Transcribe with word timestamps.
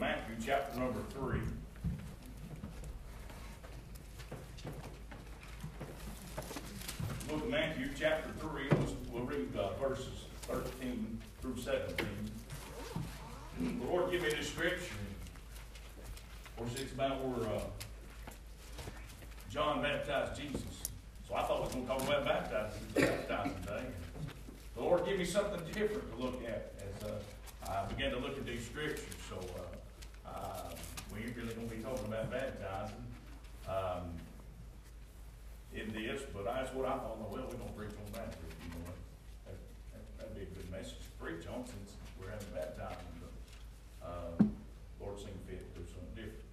Matthew 0.00 0.36
chapter 0.42 0.80
number 0.80 1.00
3. 1.10 1.40
Book 7.28 7.42
of 7.44 7.50
Matthew 7.50 7.90
chapter 7.98 8.30
3, 8.40 8.62
we'll, 9.12 9.24
read 9.24 9.54
uh, 9.54 9.74
verses 9.74 10.24
13 10.44 11.20
through 11.42 11.58
17. 11.58 12.06
The 13.60 13.84
Lord 13.84 14.10
give 14.10 14.22
me 14.22 14.30
this 14.30 14.48
scripture. 14.48 14.94
Of 16.46 16.56
course, 16.56 16.80
it's 16.80 16.94
about 16.94 17.22
where 17.22 17.46
uh, 17.56 17.60
John 19.50 19.82
baptized 19.82 20.40
Jesus. 20.40 20.62
So 21.28 21.34
I 21.34 21.42
thought 21.42 21.58
I 21.58 21.60
was 21.60 21.74
going 21.74 21.86
to 21.86 21.92
talk 21.92 22.02
about 22.04 22.24
baptizing, 22.24 22.80
baptizing 22.94 23.52
day. 23.66 23.84
The 24.76 24.80
Lord 24.80 25.04
give 25.04 25.18
me 25.18 25.26
something 25.26 25.60
different 25.74 26.10
to 26.16 26.24
look 26.24 26.42
at 26.48 26.72
as 26.80 27.04
uh, 27.04 27.70
I 27.70 27.84
began 27.84 28.12
to 28.12 28.18
look 28.18 28.38
at 28.38 28.46
these 28.46 28.64
scriptures. 28.64 29.04
So 29.28 29.36
uh, 29.36 29.76
uh, 30.40 30.72
we 31.12 31.20
ain't 31.20 31.36
really 31.36 31.54
going 31.54 31.68
to 31.68 31.74
be 31.76 31.82
talking 31.82 32.06
about 32.06 32.30
baptizing 32.30 33.04
um, 33.68 34.16
in 35.74 35.92
this, 35.92 36.22
but 36.32 36.44
that's 36.44 36.72
what 36.74 36.86
I 36.86 36.96
thought. 36.98 37.20
Well, 37.20 37.30
we're 37.30 37.44
going 37.44 37.68
to 37.68 37.76
preach 37.76 37.92
on 37.92 38.10
baptism. 38.12 38.48
You 38.64 38.80
that, 39.46 39.58
that, 39.92 40.02
that'd 40.18 40.34
be 40.34 40.42
a 40.42 40.52
good 40.56 40.70
message 40.70 40.98
to 40.98 41.10
preach 41.20 41.46
on 41.46 41.66
since 41.66 41.94
we're 42.18 42.30
having 42.30 42.48
baptizing. 42.54 43.14
But 43.20 43.32
uh, 44.06 44.44
Lord 45.00 45.18
seemed 45.18 45.40
fit 45.46 45.62
to 45.74 45.80
do 45.80 45.86
something 45.86 46.14
different. 46.16 46.50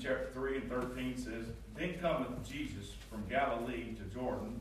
Chapter 0.00 0.28
3 0.32 0.56
and 0.58 0.70
13 0.70 1.18
says, 1.18 1.46
Then 1.76 1.98
cometh 2.00 2.48
Jesus 2.48 2.92
from 3.10 3.26
Galilee 3.28 3.94
to 3.96 4.04
Jordan 4.14 4.60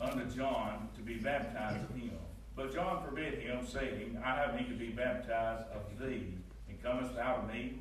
unto 0.00 0.24
John 0.34 0.88
to 0.96 1.02
be 1.02 1.14
baptized 1.14 1.84
of 1.88 1.94
him. 1.94 2.10
But 2.56 2.74
John 2.74 3.04
forbid 3.04 3.38
him, 3.38 3.64
saying, 3.64 4.20
I 4.24 4.34
have 4.34 4.56
need 4.56 4.68
to 4.68 4.74
be 4.74 4.88
baptized 4.88 5.64
of 5.72 5.82
thee, 6.00 6.34
and 6.68 6.82
comest 6.82 7.14
thou 7.14 7.36
to 7.36 7.52
me? 7.54 7.78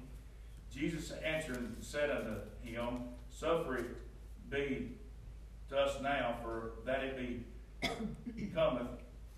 Jesus 0.72 1.12
answered 1.26 1.66
said 1.82 2.12
unto 2.12 2.36
him, 2.62 3.06
Suffer 3.32 3.78
it 3.78 3.86
be 4.52 4.92
to 5.70 5.78
us 5.78 6.00
now, 6.04 6.36
for 6.44 6.74
that 6.86 7.04
it 7.04 7.18
be 7.18 8.46
cometh 8.54 8.88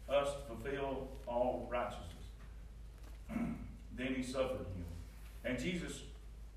us 0.09 0.27
to 0.33 0.55
fulfill 0.55 1.07
all 1.25 1.69
righteousness. 1.71 2.07
then 3.95 4.13
he 4.13 4.23
suffered 4.23 4.65
him. 4.75 4.85
And 5.45 5.57
Jesus 5.57 6.01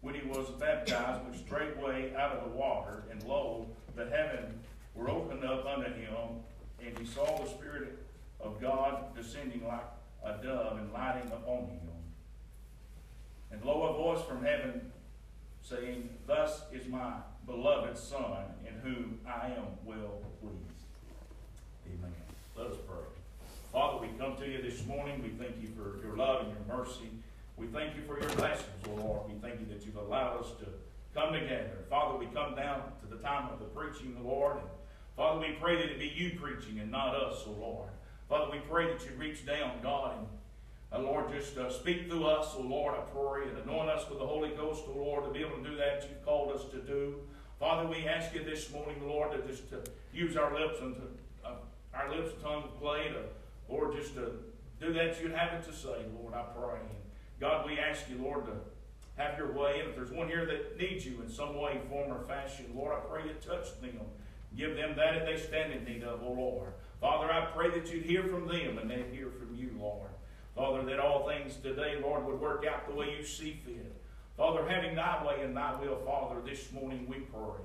when 0.04 0.14
he 0.14 0.26
was 0.28 0.50
baptized, 0.60 1.22
went 1.24 1.34
straightway 1.34 2.14
out 2.14 2.32
of 2.32 2.44
the 2.44 2.56
water, 2.56 3.04
and 3.10 3.22
lo, 3.22 3.66
the 3.96 4.04
heaven 4.04 4.60
were 4.94 5.08
opened 5.08 5.42
up 5.44 5.64
unto 5.64 5.90
him, 5.90 6.42
and 6.84 6.98
he 6.98 7.06
saw 7.06 7.24
the 7.42 7.48
Spirit 7.48 7.98
of 8.38 8.60
God 8.60 9.16
descending 9.16 9.66
like 9.66 9.86
a 10.22 10.34
dove 10.44 10.76
and 10.76 10.92
lighting 10.92 11.32
upon 11.32 11.64
him. 11.68 11.80
And 13.50 13.64
lo, 13.64 13.82
a 13.82 13.92
voice 13.94 14.22
from 14.26 14.44
heaven 14.44 14.92
saying, 15.62 16.10
Thus 16.26 16.64
is 16.70 16.86
my 16.86 17.14
beloved 17.46 17.96
Son, 17.96 18.44
in 18.68 18.74
whom 18.80 19.20
I 19.26 19.46
am 19.46 19.64
well 19.86 20.20
pleased. 20.42 20.84
Amen. 21.86 22.12
Let 22.54 22.66
us 22.66 22.76
pray. 22.86 22.98
Father, 23.72 24.06
we 24.06 24.08
come 24.18 24.36
to 24.36 24.46
you 24.46 24.60
this 24.60 24.84
morning. 24.84 25.22
We 25.22 25.30
thank 25.30 25.62
you 25.62 25.68
for 25.68 26.06
your 26.06 26.14
love 26.14 26.46
and 26.46 26.50
your 26.50 26.76
mercy. 26.76 27.08
We 27.56 27.66
thank 27.68 27.94
you 27.94 28.02
for 28.02 28.18
your 28.18 28.30
blessings, 28.30 28.68
O 28.88 28.94
Lord. 28.94 29.28
We 29.28 29.34
thank 29.40 29.60
you 29.60 29.66
that 29.66 29.86
you've 29.86 29.96
allowed 29.96 30.40
us 30.40 30.48
to 30.58 30.66
come 31.18 31.32
together. 31.32 31.84
Father, 31.88 32.18
we 32.18 32.26
come 32.26 32.56
down 32.56 32.82
to 33.00 33.06
the 33.06 33.22
time 33.22 33.48
of 33.52 33.60
the 33.60 33.66
preaching, 33.66 34.16
Lord. 34.24 34.56
And 34.56 34.66
Father, 35.16 35.40
we 35.40 35.56
pray 35.60 35.76
that 35.76 35.84
it 35.84 35.98
be 35.98 36.08
you 36.08 36.38
preaching 36.38 36.80
and 36.80 36.90
not 36.90 37.14
us, 37.14 37.44
O 37.46 37.52
Lord. 37.52 37.90
Father, 38.28 38.50
we 38.50 38.58
pray 38.58 38.92
that 38.92 39.04
you 39.04 39.12
reach 39.16 39.46
down, 39.46 39.72
God, 39.82 40.18
and 40.18 40.26
uh, 40.92 40.98
Lord, 41.00 41.32
just 41.32 41.56
uh, 41.56 41.70
speak 41.70 42.08
through 42.08 42.24
us, 42.24 42.54
O 42.56 42.62
Lord, 42.62 42.94
I 42.94 43.02
pray, 43.12 43.48
and 43.48 43.58
anoint 43.58 43.90
us 43.90 44.08
with 44.08 44.18
the 44.18 44.26
Holy 44.26 44.50
Ghost, 44.50 44.84
O 44.88 44.98
Lord, 44.98 45.24
to 45.24 45.30
be 45.30 45.40
able 45.40 45.56
to 45.58 45.70
do 45.70 45.76
that 45.76 46.06
you've 46.08 46.24
called 46.24 46.52
us 46.52 46.64
to 46.70 46.78
do. 46.78 47.16
Father, 47.58 47.88
we 47.88 48.06
ask 48.06 48.34
you 48.34 48.44
this 48.44 48.70
morning, 48.72 48.96
Lord, 49.06 49.32
to 49.32 49.46
just 49.46 49.68
to 49.70 49.82
use 50.12 50.36
our 50.36 50.52
lips 50.58 50.80
and 50.80 50.94
to, 50.94 51.02
uh, 51.44 51.54
our 51.94 52.14
lips 52.14 52.32
tongue 52.42 52.62
to 52.62 52.68
play, 52.80 53.08
to, 53.08 53.22
Lord, 53.68 53.94
just 53.96 54.14
to 54.14 54.32
do 54.80 54.92
that 54.92 55.20
you'd 55.20 55.32
have 55.32 55.54
it 55.54 55.64
to 55.64 55.72
say, 55.72 56.04
Lord, 56.20 56.34
I 56.34 56.42
pray. 56.56 56.78
God, 57.40 57.66
we 57.66 57.78
ask 57.78 58.08
you, 58.08 58.18
Lord, 58.22 58.46
to 58.46 58.52
have 59.16 59.38
your 59.38 59.52
way. 59.52 59.80
And 59.80 59.90
if 59.90 59.96
there's 59.96 60.10
one 60.10 60.28
here 60.28 60.46
that 60.46 60.78
needs 60.78 61.04
you 61.04 61.20
in 61.22 61.28
some 61.28 61.56
way, 61.56 61.80
form, 61.88 62.12
or 62.12 62.22
fashion, 62.24 62.66
Lord, 62.74 62.94
I 62.96 63.00
pray 63.00 63.24
you 63.24 63.34
touch 63.34 63.80
them. 63.80 64.00
Give 64.56 64.76
them 64.76 64.94
that 64.96 65.14
that 65.14 65.26
they 65.26 65.36
stand 65.36 65.72
in 65.72 65.84
need 65.84 66.04
of, 66.04 66.22
O 66.22 66.32
Lord. 66.32 66.72
Father, 67.00 67.30
I 67.30 67.46
pray 67.46 67.70
that 67.70 67.92
you'd 67.92 68.04
hear 68.04 68.24
from 68.24 68.46
them 68.46 68.78
and 68.78 68.90
they'd 68.90 69.12
hear 69.12 69.30
from 69.30 69.54
you, 69.54 69.70
Lord. 69.78 70.10
Father, 70.54 70.84
that 70.84 71.00
all 71.00 71.26
things 71.26 71.56
today, 71.56 71.98
Lord, 72.00 72.24
would 72.24 72.40
work 72.40 72.64
out 72.64 72.86
the 72.88 72.94
way 72.94 73.16
you 73.18 73.24
see 73.24 73.60
fit. 73.64 73.92
Father, 74.36 74.66
having 74.68 74.94
thy 74.94 75.24
way 75.26 75.42
and 75.42 75.56
thy 75.56 75.74
will, 75.80 75.96
Father, 76.04 76.40
this 76.44 76.70
morning 76.72 77.06
we 77.08 77.16
pray. 77.16 77.60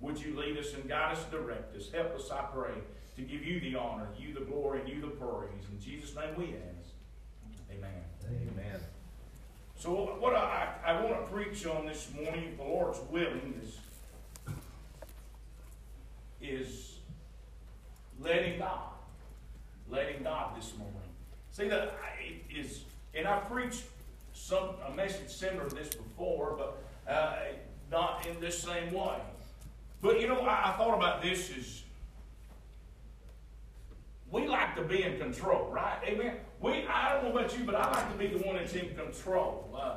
Would 0.00 0.20
you 0.20 0.38
lead 0.38 0.58
us 0.58 0.74
and 0.74 0.88
guide 0.88 1.16
us, 1.16 1.24
direct 1.30 1.76
us? 1.76 1.90
Help 1.92 2.16
us, 2.16 2.30
I 2.30 2.42
pray, 2.52 2.74
to 3.16 3.22
give 3.22 3.44
you 3.44 3.60
the 3.60 3.76
honor, 3.76 4.08
you 4.18 4.34
the 4.34 4.40
glory, 4.40 4.80
and 4.80 4.88
you 4.88 5.00
the 5.00 5.08
praise. 5.08 5.64
In 5.70 5.80
Jesus' 5.80 6.14
name 6.16 6.34
we 6.36 6.54
ask. 6.56 6.90
Amen. 7.70 8.02
Amen. 8.26 8.80
So 9.82 9.90
what 10.20 10.36
I, 10.36 10.74
I 10.86 11.02
want 11.02 11.26
to 11.26 11.32
preach 11.32 11.66
on 11.66 11.86
this 11.86 12.08
morning, 12.14 12.50
if 12.52 12.56
the 12.56 12.62
Lord's 12.62 13.00
willing, 13.10 13.60
is, 13.60 14.54
is 16.40 16.98
letting 18.20 18.60
God. 18.60 18.90
Letting 19.90 20.22
God 20.22 20.56
this 20.56 20.72
morning. 20.78 20.94
See 21.50 21.66
that 21.66 21.98
it 22.24 22.56
is, 22.56 22.84
and 23.12 23.26
I 23.26 23.40
preached 23.40 23.82
some 24.34 24.68
a 24.86 24.94
message 24.94 25.30
similar 25.30 25.68
to 25.68 25.74
this 25.74 25.88
before, 25.88 26.56
but 26.56 27.12
uh, 27.12 27.38
not 27.90 28.24
in 28.24 28.38
this 28.40 28.56
same 28.56 28.92
way. 28.92 29.18
But 30.00 30.20
you 30.20 30.28
know, 30.28 30.42
I, 30.42 30.74
I 30.74 30.76
thought 30.76 30.94
about 30.96 31.22
this 31.22 31.50
is 31.50 31.82
we 34.30 34.46
like 34.46 34.76
to 34.76 34.82
be 34.82 35.02
in 35.02 35.18
control, 35.18 35.72
right? 35.72 35.98
Amen. 36.04 36.36
We, 36.62 36.86
I 36.86 37.12
don't 37.12 37.24
know 37.24 37.36
about 37.36 37.58
you, 37.58 37.64
but 37.64 37.74
I 37.74 37.90
like 37.90 38.12
to 38.12 38.18
be 38.18 38.28
the 38.28 38.38
one 38.46 38.54
that's 38.54 38.72
in 38.74 38.94
control. 38.94 39.68
Uh, 39.74 39.96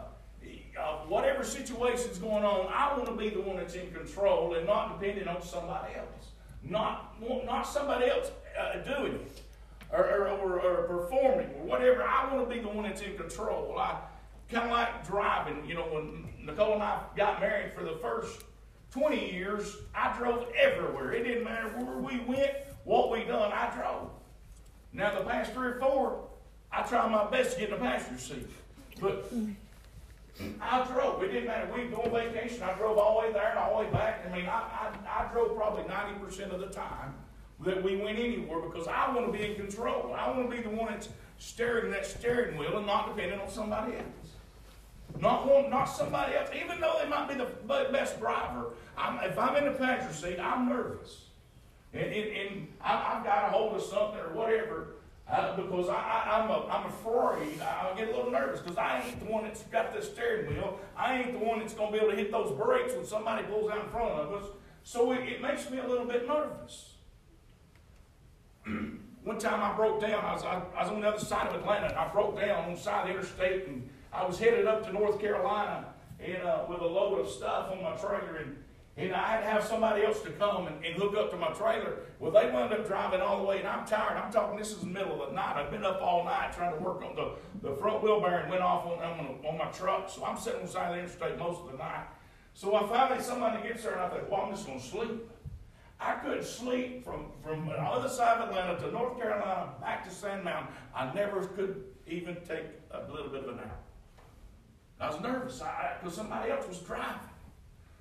uh, 0.79 0.97
whatever 1.07 1.43
situation's 1.43 2.17
going 2.17 2.43
on, 2.43 2.67
I 2.73 2.97
want 2.97 3.05
to 3.05 3.15
be 3.15 3.29
the 3.29 3.39
one 3.39 3.57
that's 3.57 3.75
in 3.75 3.91
control 3.93 4.55
and 4.55 4.65
not 4.65 4.99
dependent 4.99 5.27
on 5.27 5.41
somebody 5.43 5.93
else. 5.95 6.31
Not, 6.63 7.21
not 7.45 7.63
somebody 7.63 8.07
else 8.07 8.31
uh, 8.59 8.79
doing 8.79 9.13
it 9.13 9.41
or, 9.91 10.03
or, 10.03 10.27
or, 10.27 10.59
or, 10.59 10.83
performing 10.87 11.47
or 11.59 11.65
whatever. 11.65 12.03
I 12.03 12.33
want 12.33 12.49
to 12.49 12.53
be 12.53 12.59
the 12.59 12.67
one 12.67 12.83
that's 12.83 13.01
in 13.01 13.15
control. 13.15 13.77
I 13.77 13.99
kind 14.51 14.65
of 14.65 14.71
like 14.71 15.07
driving. 15.07 15.63
You 15.67 15.75
know, 15.75 15.83
when 15.83 16.27
Nicole 16.43 16.73
and 16.73 16.83
I 16.83 17.03
got 17.15 17.39
married 17.39 17.73
for 17.73 17.83
the 17.83 17.95
first 17.97 18.41
20 18.89 19.31
years, 19.31 19.77
I 19.93 20.17
drove 20.17 20.47
everywhere. 20.59 21.13
It 21.13 21.23
didn't 21.23 21.43
matter 21.43 21.69
where 21.69 21.97
we 21.97 22.19
went, 22.21 22.51
what 22.83 23.11
we 23.11 23.23
done, 23.23 23.51
I 23.53 23.71
drove. 23.75 24.09
Now, 24.91 25.17
the 25.17 25.25
past 25.25 25.53
three 25.53 25.67
or 25.67 25.79
four, 25.79 26.24
I 26.75 26.81
tried 26.81 27.09
my 27.09 27.29
best 27.29 27.53
to 27.53 27.59
get 27.61 27.69
in 27.69 27.79
the 27.79 27.85
passenger 27.85 28.21
seat. 28.21 28.47
But 28.99 29.31
I 30.61 30.85
drove. 30.85 31.23
It 31.23 31.29
didn't 31.29 31.47
matter. 31.47 31.71
We'd 31.73 31.91
go 31.91 32.01
on 32.01 32.11
vacation. 32.11 32.63
I 32.63 32.73
drove 32.73 32.97
all 32.97 33.21
the 33.21 33.27
way 33.27 33.33
there 33.33 33.49
and 33.49 33.59
all 33.59 33.77
the 33.77 33.85
way 33.85 33.91
back. 33.91 34.25
I 34.29 34.35
mean, 34.35 34.45
I, 34.45 34.91
I, 35.07 35.23
I 35.23 35.31
drove 35.31 35.55
probably 35.55 35.83
90% 35.83 36.51
of 36.51 36.59
the 36.59 36.67
time 36.67 37.13
that 37.61 37.81
we 37.81 37.95
went 37.95 38.19
anywhere 38.19 38.59
because 38.59 38.87
I 38.87 39.13
want 39.13 39.25
to 39.27 39.31
be 39.31 39.45
in 39.45 39.55
control. 39.55 40.13
I 40.17 40.29
want 40.29 40.49
to 40.49 40.55
be 40.55 40.61
the 40.61 40.69
one 40.69 40.91
that's 40.91 41.07
steering 41.37 41.91
that 41.91 42.05
steering 42.05 42.57
wheel 42.57 42.77
and 42.77 42.85
not 42.85 43.15
depending 43.15 43.39
on 43.39 43.49
somebody 43.49 43.93
else. 43.95 45.21
Not 45.21 45.47
one, 45.47 45.69
not 45.69 45.85
somebody 45.85 46.35
else. 46.35 46.49
Even 46.53 46.81
though 46.81 46.97
they 47.01 47.07
might 47.07 47.29
be 47.29 47.35
the 47.35 47.47
best 47.93 48.19
driver, 48.19 48.71
I'm, 48.97 49.23
if 49.23 49.37
I'm 49.39 49.55
in 49.55 49.71
the 49.71 49.79
passenger 49.79 50.13
seat, 50.13 50.39
I'm 50.39 50.67
nervous. 50.67 51.21
And, 51.93 52.11
and, 52.11 52.37
and 52.37 52.67
I, 52.81 53.15
I've 53.15 53.23
got 53.23 53.45
a 53.45 53.51
hold 53.53 53.75
of 53.75 53.81
something 53.81 54.19
or 54.19 54.33
whatever 54.33 54.94
uh, 55.29 55.55
because 55.55 55.89
I, 55.89 56.43
am 56.43 56.49
a, 56.49 56.67
I'm 56.67 56.85
afraid. 56.85 57.59
I 57.61 57.93
get 57.97 58.09
a 58.09 58.15
little 58.15 58.31
nervous 58.31 58.61
because 58.61 58.77
I 58.77 59.01
ain't 59.01 59.19
the 59.19 59.31
one 59.31 59.43
that's 59.43 59.63
got 59.63 59.93
the 59.93 60.01
steering 60.01 60.53
wheel. 60.53 60.79
I 60.95 61.17
ain't 61.17 61.33
the 61.33 61.45
one 61.45 61.59
that's 61.59 61.73
going 61.73 61.91
to 61.91 61.97
be 61.97 62.03
able 62.03 62.15
to 62.15 62.17
hit 62.17 62.31
those 62.31 62.51
brakes 62.51 62.93
when 62.93 63.05
somebody 63.05 63.43
pulls 63.45 63.71
out 63.71 63.83
in 63.83 63.89
front 63.89 64.11
of 64.11 64.33
us. 64.33 64.49
So 64.83 65.11
it, 65.13 65.27
it 65.27 65.41
makes 65.41 65.69
me 65.69 65.79
a 65.79 65.87
little 65.87 66.05
bit 66.05 66.27
nervous. 66.27 66.93
one 69.25 69.39
time 69.39 69.61
I 69.61 69.75
broke 69.75 69.99
down. 69.99 70.23
I 70.23 70.33
was, 70.33 70.43
I, 70.43 70.61
I 70.77 70.83
was 70.83 70.91
on 70.91 71.01
the 71.01 71.07
other 71.07 71.19
side 71.19 71.47
of 71.47 71.55
Atlanta. 71.55 71.87
And 71.87 71.95
I 71.95 72.07
broke 72.09 72.39
down 72.39 72.65
on 72.65 72.75
the 72.75 72.79
side 72.79 73.01
of 73.01 73.07
the 73.07 73.13
interstate, 73.15 73.67
and 73.67 73.89
I 74.13 74.25
was 74.25 74.39
headed 74.39 74.67
up 74.67 74.85
to 74.85 74.93
North 74.93 75.19
Carolina 75.19 75.87
and 76.19 76.43
uh, 76.43 76.65
with 76.69 76.81
a 76.81 76.85
load 76.85 77.19
of 77.19 77.27
stuff 77.27 77.71
on 77.71 77.81
my 77.81 77.95
trailer. 77.95 78.37
And 78.37 78.55
and 78.97 79.13
I 79.13 79.27
had 79.27 79.39
to 79.41 79.45
have 79.47 79.63
somebody 79.63 80.05
else 80.05 80.21
to 80.21 80.31
come 80.31 80.67
and, 80.67 80.83
and, 80.85 80.95
hook 80.95 81.17
up 81.17 81.29
to 81.31 81.37
my 81.37 81.49
trailer. 81.49 81.97
Well, 82.19 82.31
they 82.31 82.49
wound 82.49 82.71
up 82.71 82.87
driving 82.87 83.19
all 83.19 83.39
the 83.39 83.43
way, 83.43 83.59
and 83.59 83.67
I'm 83.67 83.85
tired. 83.85 84.17
I'm 84.17 84.31
talking, 84.31 84.57
this 84.57 84.71
is 84.71 84.79
the 84.79 84.85
middle 84.85 85.21
of 85.21 85.29
the 85.29 85.35
night. 85.35 85.57
I've 85.57 85.69
been 85.69 85.83
up 85.83 86.01
all 86.01 86.23
night 86.23 86.53
trying 86.53 86.77
to 86.77 86.81
work 86.81 87.03
on 87.03 87.13
the, 87.13 87.33
the 87.61 87.75
front 87.75 88.01
wheel 88.01 88.21
bearing 88.21 88.49
went 88.49 88.61
off 88.61 88.85
on, 88.85 88.99
on, 88.99 89.39
on 89.45 89.57
my 89.57 89.65
truck. 89.65 90.09
So 90.09 90.23
I'm 90.23 90.37
sitting 90.37 90.61
on 90.61 90.65
the 90.65 90.71
side 90.71 90.89
of 90.91 90.95
the 90.95 91.01
interstate 91.01 91.37
most 91.37 91.61
of 91.61 91.71
the 91.73 91.77
night. 91.77 92.05
So 92.53 92.73
I 92.73 92.87
finally, 92.87 93.21
somebody 93.21 93.67
gets 93.67 93.83
there, 93.83 93.93
and 93.93 94.01
I 94.01 94.07
think, 94.07 94.31
well, 94.31 94.41
I'm 94.41 94.51
just 94.51 94.65
going 94.65 94.79
to 94.79 94.85
sleep. 94.85 95.29
I 95.99 96.13
couldn't 96.13 96.45
sleep 96.45 97.03
from, 97.03 97.31
from 97.43 97.65
the 97.65 97.73
other 97.73 98.07
side 98.07 98.39
of 98.39 98.49
Atlanta 98.49 98.79
to 98.79 98.91
North 98.91 99.17
Carolina 99.17 99.71
back 99.81 100.05
to 100.05 100.11
Sand 100.13 100.43
Mountain. 100.45 100.73
I 100.93 101.13
never 101.13 101.45
could 101.47 101.83
even 102.07 102.35
take 102.47 102.65
a 102.91 103.11
little 103.11 103.29
bit 103.29 103.43
of 103.43 103.49
a 103.49 103.55
nap. 103.55 103.81
I 105.01 105.09
was 105.09 105.19
nervous 105.19 105.61
because 105.99 106.15
somebody 106.15 106.51
else 106.51 106.65
was 106.67 106.79
driving. 106.79 107.19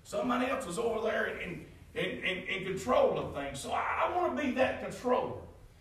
Somebody 0.05 0.51
else 0.51 0.67
was 0.67 0.79
over 0.79 1.01
there 1.01 1.27
in, 1.27 1.65
in, 1.95 2.05
in, 2.05 2.39
in 2.45 2.65
control 2.65 3.19
of 3.19 3.35
things. 3.35 3.59
So 3.59 3.73
I, 3.73 4.05
I 4.07 4.17
want 4.17 4.37
to 4.37 4.43
be 4.43 4.53
that 4.53 4.83
controller. 4.85 5.41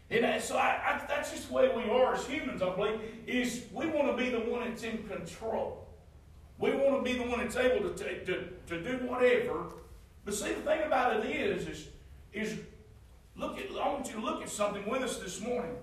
And 0.10 0.42
so 0.42 0.58
I, 0.58 0.80
I, 0.86 1.06
that's 1.08 1.32
just 1.32 1.50
the 1.50 1.54
way 1.54 1.72
we 1.76 1.90
are 1.90 2.16
as 2.16 2.26
humans, 2.26 2.62
I 2.62 2.74
believe, 2.76 3.00
is 3.28 3.66
we 3.74 3.88
want 3.88 4.16
to 4.16 4.24
be 4.24 4.30
the 4.30 4.40
one 4.40 4.70
that's 4.70 4.84
in 4.84 5.04
control. 5.08 5.88
We 6.58 6.72
want 6.72 7.04
to 7.04 7.12
be 7.12 7.18
the 7.18 7.30
one 7.30 7.40
that's 7.40 7.56
able 7.58 7.90
to, 7.90 8.26
to, 8.26 8.48
to 8.68 8.82
do 8.82 9.06
whatever. 9.06 9.74
But 10.24 10.34
see, 10.36 10.54
the 10.54 10.62
thing 10.62 10.84
about 10.84 11.18
it 11.18 11.30
is, 11.30 11.68
is, 11.68 11.88
is 12.32 12.60
look 13.36 13.58
at, 13.58 13.72
I 13.72 13.90
want 13.90 14.08
you 14.08 14.14
to 14.14 14.22
look 14.22 14.42
at 14.42 14.50
something 14.50 14.88
with 14.88 15.02
us 15.02 15.18
this 15.18 15.42
morning. 15.42 15.76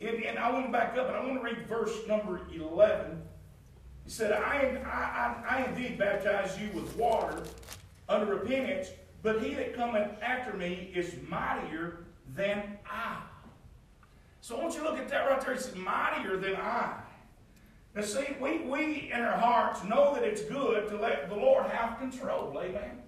And, 0.00 0.22
and 0.24 0.38
I 0.38 0.50
want 0.52 0.66
to 0.66 0.72
back 0.72 0.96
up 0.98 1.08
and 1.08 1.16
I 1.16 1.24
want 1.24 1.40
to 1.40 1.42
read 1.42 1.66
verse 1.66 2.06
number 2.06 2.42
11. 2.54 3.22
He 4.06 4.12
said, 4.12 4.32
I, 4.32 4.80
I, 4.86 5.56
I, 5.56 5.56
I 5.58 5.64
indeed 5.64 5.98
baptize 5.98 6.56
you 6.60 6.70
with 6.80 6.96
water 6.96 7.42
under 8.08 8.36
repentance, 8.36 8.88
but 9.22 9.42
he 9.42 9.54
that 9.54 9.74
cometh 9.74 10.10
after 10.22 10.56
me 10.56 10.92
is 10.94 11.16
mightier 11.28 12.04
than 12.36 12.78
I. 12.88 13.18
So 14.40 14.56
I 14.56 14.62
want 14.62 14.74
you 14.74 14.84
to 14.84 14.88
look 14.88 14.98
at 14.98 15.08
that 15.08 15.28
right 15.28 15.40
there. 15.40 15.54
He 15.54 15.60
says, 15.60 15.74
mightier 15.74 16.36
than 16.36 16.54
I. 16.54 17.00
Now 17.96 18.02
see, 18.02 18.36
we, 18.40 18.58
we 18.58 19.10
in 19.12 19.20
our 19.22 19.36
hearts 19.36 19.82
know 19.82 20.14
that 20.14 20.22
it's 20.22 20.42
good 20.42 20.88
to 20.88 20.96
let 20.98 21.28
the 21.28 21.34
Lord 21.34 21.66
have 21.66 21.98
control. 21.98 22.56
Amen. 22.62 23.02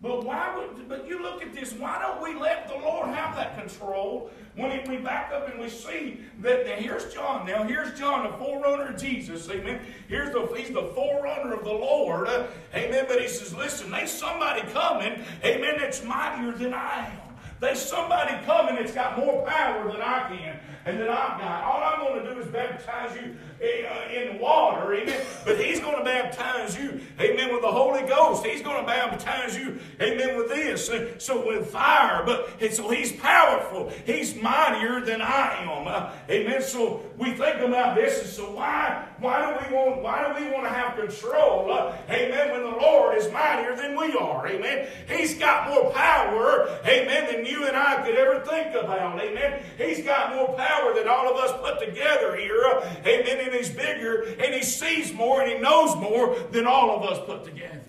But 0.00 0.24
why 0.24 0.54
would, 0.56 0.88
but 0.88 1.08
you 1.08 1.20
look 1.20 1.42
at 1.42 1.52
this, 1.52 1.72
why 1.72 2.00
don't 2.00 2.22
we 2.22 2.38
let 2.40 2.68
the 2.68 2.76
Lord 2.76 3.08
have 3.08 3.34
that 3.34 3.58
control 3.58 4.30
when 4.54 4.88
we 4.88 4.96
back 4.98 5.32
up 5.32 5.50
and 5.50 5.60
we 5.60 5.68
see 5.68 6.20
that, 6.40 6.66
here's 6.78 7.12
John. 7.12 7.46
Now 7.46 7.64
here's 7.64 7.98
John, 7.98 8.30
the 8.30 8.36
forerunner 8.38 8.90
of 8.94 9.00
Jesus. 9.00 9.50
Amen. 9.50 9.80
Here's 10.06 10.32
the, 10.32 10.46
he's 10.56 10.72
the 10.72 10.84
forerunner 10.94 11.52
of 11.52 11.64
the 11.64 11.72
Lord. 11.72 12.28
Uh, 12.28 12.46
amen. 12.76 13.06
But 13.08 13.20
he 13.20 13.26
says, 13.26 13.52
listen, 13.54 13.90
there's 13.90 14.12
somebody 14.12 14.60
coming, 14.72 15.20
amen, 15.44 15.78
that's 15.78 16.04
mightier 16.04 16.52
than 16.52 16.74
I 16.74 17.06
am. 17.06 17.34
There's 17.58 17.82
somebody 17.82 18.34
coming 18.44 18.76
that's 18.76 18.94
got 18.94 19.18
more 19.18 19.44
power 19.44 19.90
than 19.90 20.00
I 20.00 20.28
can 20.28 20.60
and 20.88 20.98
that 21.00 21.10
I've 21.10 21.38
got. 21.38 21.64
All 21.64 21.82
I'm 21.82 22.00
going 22.00 22.24
to 22.24 22.34
do 22.34 22.40
is 22.40 22.46
baptize 22.46 23.14
you 23.14 23.36
uh, 23.60 24.10
in 24.10 24.38
water, 24.38 24.94
amen. 24.94 25.20
But 25.44 25.60
He's 25.60 25.80
going 25.80 25.98
to 25.98 26.04
baptize 26.04 26.78
you, 26.78 27.00
amen, 27.20 27.52
with 27.52 27.60
the 27.60 27.70
Holy 27.70 28.02
Ghost. 28.02 28.46
He's 28.46 28.62
going 28.62 28.80
to 28.80 28.86
baptize 28.86 29.56
you, 29.56 29.78
amen, 30.00 30.36
with 30.36 30.48
this. 30.48 30.90
So 31.18 31.46
with 31.46 31.66
fire, 31.68 32.22
but 32.24 32.58
so 32.72 32.88
He's 32.88 33.12
powerful. 33.12 33.92
He's 34.06 34.34
mightier 34.34 35.00
than 35.04 35.20
I 35.20 35.62
am, 35.62 35.86
uh, 35.86 36.12
amen. 36.30 36.62
So 36.62 37.02
we 37.18 37.32
think 37.32 37.60
about 37.60 37.94
this, 37.94 38.20
and 38.20 38.28
so 38.28 38.52
why, 38.52 39.06
why 39.18 39.40
do 39.40 39.68
we 39.68 39.76
want, 39.76 40.02
why 40.02 40.32
do 40.32 40.42
we 40.42 40.50
want 40.50 40.64
to 40.64 40.70
have 40.70 40.96
control, 40.96 41.70
uh, 41.70 41.96
amen, 42.08 42.52
when 42.52 42.62
the 42.62 42.78
Lord 42.78 43.18
is 43.18 43.30
mightier 43.30 43.76
than 43.76 43.94
we 43.94 44.14
are, 44.14 44.46
amen. 44.46 44.88
He's 45.08 45.38
got 45.38 45.68
more 45.68 45.90
power, 45.90 46.78
amen, 46.86 47.30
than 47.30 47.44
you 47.44 47.66
and 47.66 47.76
I 47.76 48.02
could 48.06 48.14
ever 48.14 48.40
think 48.46 48.74
about, 48.74 49.20
amen. 49.20 49.62
He's 49.76 50.02
got 50.02 50.34
more 50.34 50.56
power 50.56 50.77
than 50.94 51.08
all 51.08 51.28
of 51.28 51.36
us 51.36 51.52
put 51.60 51.78
together 51.78 52.36
here, 52.36 52.62
amen 53.06 53.40
and 53.40 53.54
He's 53.54 53.70
bigger 53.70 54.22
and 54.22 54.54
He 54.54 54.62
sees 54.62 55.12
more 55.12 55.42
and 55.42 55.52
He 55.52 55.58
knows 55.58 55.96
more 55.96 56.36
than 56.50 56.66
all 56.66 56.96
of 56.96 57.10
us 57.10 57.24
put 57.26 57.44
together. 57.44 57.82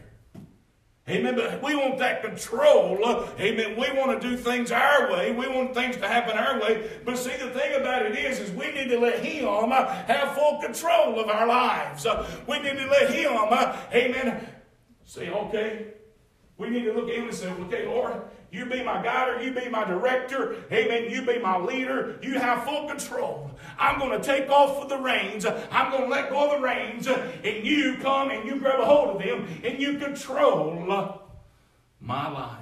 Amen. 1.09 1.35
But 1.35 1.63
we 1.63 1.75
want 1.75 1.97
that 1.99 2.21
control. 2.21 2.99
Amen. 3.39 3.71
We 3.79 3.91
want 3.97 4.21
to 4.21 4.29
do 4.29 4.37
things 4.37 4.71
our 4.71 5.11
way. 5.11 5.31
We 5.31 5.47
want 5.47 5.73
things 5.73 5.97
to 5.97 6.07
happen 6.07 6.37
our 6.37 6.59
way. 6.59 6.87
But 7.03 7.17
see, 7.17 7.31
the 7.31 7.49
thing 7.49 7.81
about 7.81 8.05
it 8.05 8.15
is, 8.15 8.39
is 8.39 8.51
we 8.51 8.71
need 8.71 8.89
to 8.89 8.99
let 8.99 9.23
Him 9.25 9.71
uh, 9.71 9.87
have 10.03 10.35
full 10.35 10.61
control 10.61 11.19
of 11.19 11.27
our 11.27 11.47
lives. 11.47 12.05
Uh, 12.05 12.29
we 12.47 12.59
need 12.59 12.77
to 12.77 12.85
let 12.85 13.09
Him, 13.09 13.31
uh, 13.35 13.75
Amen. 13.91 14.47
Say, 15.03 15.29
okay. 15.29 15.87
We 16.59 16.69
need 16.69 16.83
to 16.83 16.93
look 16.93 17.09
at 17.09 17.15
Him 17.15 17.23
and 17.23 17.33
say, 17.33 17.49
okay, 17.49 17.87
Lord, 17.87 18.21
you 18.51 18.65
be 18.65 18.83
my 18.83 19.01
guider. 19.01 19.41
You 19.41 19.53
be 19.53 19.69
my 19.69 19.85
director. 19.85 20.57
Amen. 20.71 21.09
You 21.09 21.21
be 21.21 21.39
my 21.39 21.57
leader. 21.57 22.19
You 22.21 22.37
have 22.37 22.65
full 22.65 22.87
control. 22.87 23.51
I'm 23.77 23.97
going 23.97 24.19
to 24.19 24.23
take 24.23 24.49
off 24.49 24.81
of 24.81 24.89
the 24.89 24.97
reins. 24.97 25.45
I'm 25.45 25.91
going 25.91 26.03
to 26.03 26.09
let 26.09 26.29
go 26.29 26.51
of 26.51 26.59
the 26.59 26.63
reins. 26.63 27.07
And 27.07 27.65
you 27.65 27.97
come 28.01 28.29
and 28.31 28.45
you 28.45 28.59
grab 28.59 28.79
a 28.79 28.85
hold 28.85 29.15
of 29.15 29.23
them 29.23 29.47
and 29.63 29.79
you 29.79 29.99
control 29.99 30.75
my 32.01 32.29
life. 32.29 32.57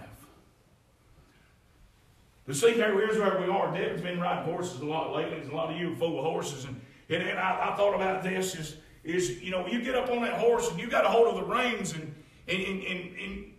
To 2.47 2.53
see 2.53 2.73
here, 2.73 2.93
here's 2.93 3.17
where 3.17 3.39
we 3.41 3.47
are. 3.47 3.73
Devin's 3.73 4.01
been 4.01 4.21
riding 4.21 4.45
horses 4.45 4.79
a 4.79 4.85
lot 4.85 5.13
lately. 5.13 5.39
There's 5.39 5.49
a 5.49 5.55
lot 5.55 5.71
of 5.71 5.77
you 5.77 5.93
are 5.93 5.95
full 5.95 6.17
of 6.17 6.23
horses. 6.23 6.65
And, 6.65 6.79
and, 7.09 7.23
and 7.23 7.39
I, 7.39 7.71
I, 7.71 7.75
thought 7.75 7.93
about 7.93 8.23
this 8.23 8.55
is, 8.55 8.77
is, 9.03 9.41
you 9.41 9.51
know, 9.51 9.67
you 9.67 9.81
get 9.81 9.95
up 9.95 10.09
on 10.09 10.21
that 10.21 10.35
horse 10.35 10.69
and 10.71 10.79
you 10.79 10.87
got 10.89 11.03
a 11.03 11.09
hold 11.09 11.27
of 11.27 11.35
the 11.35 11.43
reins 11.43 11.93
and, 11.93 12.13
and, 12.47 12.61
and, 12.61 12.83
and, 12.83 13.17
and 13.19 13.53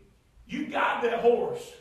you 0.49 0.67
guide 0.67 1.05
that 1.05 1.21
horse. 1.21 1.73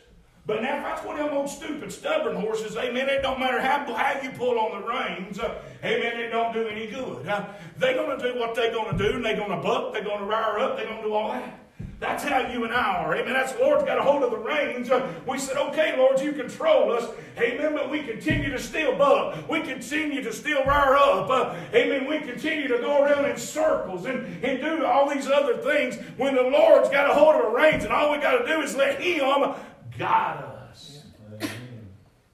But 0.46 0.62
now, 0.62 0.78
if 0.78 0.82
that's 0.82 1.04
one 1.04 1.18
of 1.18 1.26
them 1.26 1.36
old 1.36 1.50
stupid 1.50 1.92
stubborn 1.92 2.36
horses, 2.36 2.74
amen, 2.76 3.08
it 3.10 3.20
don't 3.20 3.38
matter 3.38 3.60
how, 3.60 3.84
how 3.94 4.18
you 4.22 4.30
pull 4.30 4.58
on 4.58 4.80
the 4.80 4.86
reins, 4.86 5.38
uh, 5.38 5.60
amen, 5.84 6.18
it 6.18 6.30
don't 6.30 6.54
do 6.54 6.66
any 6.66 6.86
good. 6.86 7.28
Uh, 7.28 7.44
they're 7.76 7.94
going 7.94 8.18
to 8.18 8.32
do 8.32 8.38
what 8.38 8.54
they're 8.54 8.72
going 8.72 8.96
to 8.96 8.96
do, 8.96 9.16
and 9.16 9.24
they're 9.24 9.36
going 9.36 9.50
to 9.50 9.58
buck, 9.58 9.92
they're 9.92 10.02
going 10.02 10.20
to 10.20 10.24
rear 10.24 10.58
up, 10.58 10.76
they're 10.76 10.86
going 10.86 11.02
to 11.02 11.04
do 11.04 11.12
all 11.12 11.32
that. 11.32 11.57
That's 12.00 12.22
how 12.22 12.46
you 12.46 12.64
and 12.64 12.72
I 12.72 13.02
are. 13.02 13.16
Amen. 13.16 13.32
That's 13.32 13.52
the 13.54 13.60
Lord's 13.60 13.84
got 13.84 13.98
a 13.98 14.02
hold 14.02 14.22
of 14.22 14.30
the 14.30 14.38
reins. 14.38 14.88
We 15.26 15.36
said, 15.38 15.56
okay, 15.56 15.96
Lord, 15.96 16.20
you 16.20 16.32
control 16.32 16.92
us. 16.92 17.10
Amen. 17.36 17.74
But 17.74 17.90
we 17.90 18.04
continue 18.04 18.50
to 18.50 18.58
still 18.58 18.96
buck. 18.96 19.48
We 19.50 19.62
continue 19.62 20.22
to 20.22 20.32
still 20.32 20.62
rear 20.62 20.96
up. 20.96 21.28
Uh, 21.28 21.56
amen. 21.74 22.06
We 22.08 22.20
continue 22.20 22.68
to 22.68 22.78
go 22.78 23.02
around 23.02 23.24
in 23.24 23.36
circles 23.36 24.06
and, 24.06 24.44
and 24.44 24.60
do 24.60 24.86
all 24.86 25.12
these 25.12 25.28
other 25.28 25.56
things 25.56 25.96
when 26.16 26.36
the 26.36 26.42
Lord's 26.42 26.88
got 26.88 27.10
a 27.10 27.14
hold 27.14 27.34
of 27.34 27.42
the 27.42 27.56
reins, 27.56 27.82
and 27.82 27.92
all 27.92 28.12
we 28.12 28.18
got 28.18 28.38
to 28.38 28.46
do 28.46 28.60
is 28.60 28.76
let 28.76 29.00
Him 29.00 29.54
guide 29.98 30.44
us. 30.70 31.02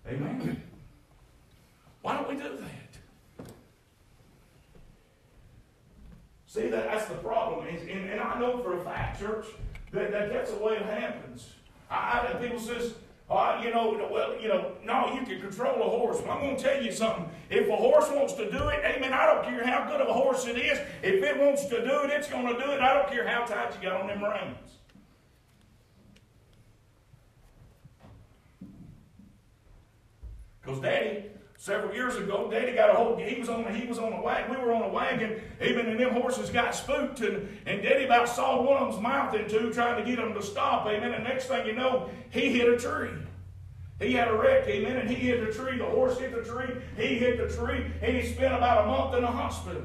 Amen. 0.06 0.62
Why 2.02 2.16
don't 2.16 2.28
we 2.28 2.34
do 2.34 2.42
that? 2.58 2.73
See, 6.54 6.68
that, 6.68 6.84
that's 6.84 7.06
the 7.06 7.16
problem. 7.16 7.66
And, 7.66 7.88
and, 7.88 8.20
I 8.20 8.38
know 8.38 8.62
for 8.62 8.78
a 8.78 8.84
fact, 8.84 9.18
church, 9.18 9.46
that, 9.90 10.12
that 10.12 10.32
that's 10.32 10.52
the 10.52 10.58
way 10.62 10.74
it 10.74 10.82
happens. 10.82 11.48
I, 11.90 12.28
I 12.30 12.34
people 12.34 12.60
says, 12.60 12.94
uh, 13.28 13.60
you 13.60 13.72
know, 13.72 14.08
well, 14.08 14.40
you 14.40 14.46
know, 14.46 14.70
no, 14.84 15.12
you 15.14 15.26
can 15.26 15.40
control 15.40 15.82
a 15.82 15.90
horse. 15.90 16.20
Well, 16.22 16.30
I'm 16.30 16.42
going 16.42 16.56
to 16.56 16.62
tell 16.62 16.80
you 16.80 16.92
something. 16.92 17.28
If 17.50 17.68
a 17.68 17.74
horse 17.74 18.08
wants 18.12 18.34
to 18.34 18.48
do 18.52 18.68
it, 18.68 18.84
amen, 18.84 19.12
I 19.12 19.26
don't 19.26 19.42
care 19.42 19.66
how 19.66 19.90
good 19.90 20.00
of 20.00 20.08
a 20.08 20.12
horse 20.12 20.46
it 20.46 20.56
is. 20.56 20.78
If 21.02 21.24
it 21.24 21.40
wants 21.40 21.64
to 21.64 21.84
do 21.84 22.04
it, 22.04 22.10
it's 22.10 22.28
going 22.28 22.46
to 22.46 22.52
do 22.52 22.70
it. 22.70 22.80
I 22.80 22.94
don't 22.94 23.08
care 23.08 23.26
how 23.26 23.44
tight 23.44 23.74
you 23.74 23.90
got 23.90 24.00
on 24.00 24.06
them 24.06 24.22
reins. 24.22 24.76
Because 30.62 30.78
Daddy, 30.78 31.24
several 31.64 31.94
years 31.94 32.16
ago, 32.16 32.50
Daddy 32.50 32.74
got 32.74 32.90
a 32.90 32.92
hold. 32.92 33.18
He 33.22 33.40
was 33.40 33.48
on. 33.48 33.74
He 33.74 33.86
was 33.86 33.98
on 33.98 34.12
a 34.12 34.20
wagon. 34.20 34.54
We 34.54 34.62
were 34.62 34.74
on 34.74 34.82
a 34.82 34.88
wagon. 34.88 35.40
Even 35.62 35.86
and 35.86 35.98
them 35.98 36.10
horses 36.10 36.50
got 36.50 36.74
spooked, 36.74 37.22
and, 37.22 37.48
and 37.64 37.82
Daddy 37.82 38.04
about 38.04 38.28
saw 38.28 38.60
one 38.60 38.82
of 38.82 38.92
them's 38.92 39.02
mouth 39.02 39.34
in 39.34 39.48
two, 39.48 39.72
trying 39.72 40.04
to 40.04 40.08
get 40.08 40.18
them 40.18 40.34
to 40.34 40.42
stop. 40.42 40.86
Amen. 40.86 41.14
And 41.14 41.24
next 41.24 41.46
thing 41.46 41.66
you 41.66 41.72
know, 41.72 42.10
he 42.28 42.50
hit 42.50 42.68
a 42.68 42.76
tree. 42.76 43.08
He 43.98 44.12
had 44.12 44.28
a 44.28 44.36
wreck, 44.36 44.68
amen, 44.68 44.96
and 44.96 45.08
he 45.08 45.14
hit 45.14 45.40
the 45.40 45.54
tree. 45.54 45.78
The 45.78 45.86
horse 45.86 46.18
hit 46.18 46.34
the 46.34 46.42
tree. 46.42 46.68
He 46.98 47.16
hit 47.16 47.38
the 47.38 47.56
tree, 47.56 47.86
and 48.02 48.14
he 48.14 48.30
spent 48.30 48.52
about 48.52 48.84
a 48.84 48.86
month 48.86 49.14
in 49.14 49.22
the 49.22 49.28
hospital. 49.28 49.84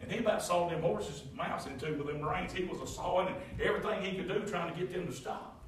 And 0.00 0.10
he 0.10 0.18
about 0.18 0.42
sawed 0.42 0.72
them 0.72 0.82
horses' 0.82 1.22
mouths 1.36 1.66
into 1.66 1.92
with 1.96 2.08
them 2.08 2.22
reins. 2.22 2.52
He 2.52 2.64
was 2.64 2.80
a 2.80 2.92
sawing 2.92 3.28
and 3.28 3.60
everything 3.60 4.02
he 4.02 4.16
could 4.16 4.26
do 4.26 4.40
trying 4.50 4.74
to 4.74 4.80
get 4.80 4.92
them 4.92 5.06
to 5.06 5.12
stop. 5.12 5.59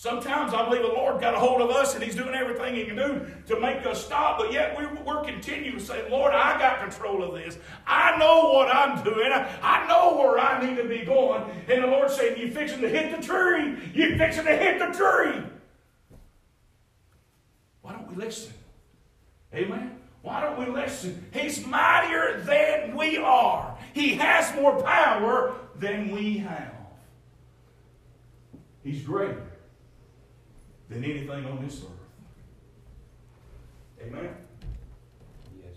Sometimes 0.00 0.54
I 0.54 0.64
believe 0.64 0.80
the 0.80 0.88
Lord 0.88 1.20
got 1.20 1.34
a 1.34 1.38
hold 1.38 1.60
of 1.60 1.68
us 1.68 1.94
and 1.94 2.02
He's 2.02 2.16
doing 2.16 2.34
everything 2.34 2.74
He 2.74 2.86
can 2.86 2.96
do 2.96 3.26
to 3.48 3.60
make 3.60 3.84
us 3.84 4.02
stop, 4.02 4.38
but 4.38 4.50
yet 4.50 4.74
we're, 4.74 4.90
we're 5.04 5.22
continuing 5.22 5.78
to 5.78 5.84
say, 5.84 6.10
Lord, 6.10 6.32
I 6.32 6.58
got 6.58 6.80
control 6.80 7.22
of 7.22 7.34
this. 7.34 7.58
I 7.86 8.16
know 8.16 8.50
what 8.50 8.74
I'm 8.74 9.04
doing. 9.04 9.30
I, 9.30 9.46
I 9.62 9.86
know 9.86 10.16
where 10.16 10.38
I 10.38 10.66
need 10.66 10.76
to 10.76 10.88
be 10.88 11.04
going. 11.04 11.42
And 11.68 11.84
the 11.84 11.86
Lord 11.86 12.10
saying, 12.10 12.40
You're 12.40 12.50
fixing 12.50 12.80
to 12.80 12.88
hit 12.88 13.14
the 13.14 13.22
tree. 13.22 13.76
You're 13.92 14.16
fixing 14.16 14.46
to 14.46 14.56
hit 14.56 14.78
the 14.78 14.86
tree. 14.86 15.42
Why 17.82 17.92
don't 17.92 18.08
we 18.08 18.16
listen? 18.16 18.54
Amen. 19.52 19.98
Why 20.22 20.40
don't 20.40 20.58
we 20.58 20.64
listen? 20.64 21.26
He's 21.30 21.66
mightier 21.66 22.40
than 22.46 22.96
we 22.96 23.18
are. 23.18 23.76
He 23.92 24.14
has 24.14 24.54
more 24.54 24.82
power 24.82 25.56
than 25.76 26.10
we 26.10 26.38
have. 26.38 26.72
He's 28.82 29.02
greater 29.02 29.49
than 30.90 31.04
anything 31.04 31.46
on 31.46 31.64
this 31.64 31.82
earth. 31.82 31.88
Amen? 34.02 34.34
Yes. 35.62 35.76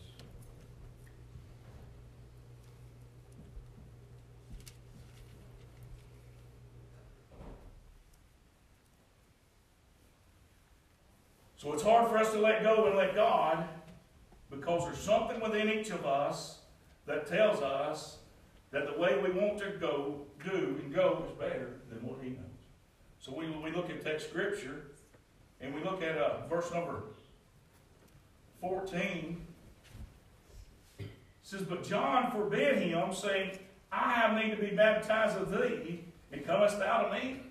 So 11.58 11.74
it's 11.74 11.84
hard 11.84 12.10
for 12.10 12.18
us 12.18 12.32
to 12.32 12.40
let 12.40 12.64
go 12.64 12.88
and 12.88 12.98
let 12.98 13.14
God 13.14 13.68
because 14.50 14.86
there's 14.86 14.98
something 14.98 15.40
within 15.40 15.70
each 15.70 15.92
of 15.92 16.06
us 16.06 16.60
that 17.06 17.28
tells 17.28 17.62
us 17.62 18.18
that 18.72 18.92
the 18.92 19.00
way 19.00 19.20
we 19.22 19.30
want 19.30 19.60
to 19.60 19.72
go, 19.80 20.22
do, 20.44 20.80
and 20.82 20.94
go 20.94 21.24
is 21.30 21.38
better 21.38 21.82
than 21.90 22.00
what 22.08 22.18
He 22.24 22.32
knows. 22.32 22.40
So 23.20 23.34
we 23.34 23.50
we 23.50 23.72
look 23.72 23.90
at 23.90 24.04
that 24.04 24.22
scripture, 24.22 24.88
and 25.64 25.74
we 25.74 25.82
look 25.82 26.04
at 26.04 26.18
uh, 26.18 26.46
verse 26.48 26.72
number 26.74 27.04
14. 28.62 29.42
It 31.00 31.08
says, 31.42 31.62
But 31.62 31.84
John 31.84 32.32
forbid 32.32 32.80
him, 32.80 33.14
saying, 33.14 33.58
I 33.92 34.14
have 34.14 34.36
need 34.36 34.52
to 34.56 34.62
be 34.62 34.76
baptized 34.76 35.38
of 35.38 35.50
thee, 35.50 36.04
and 36.32 36.46
comest 36.46 36.80
thou 36.80 37.04
to 37.04 37.14
me? 37.14 37.42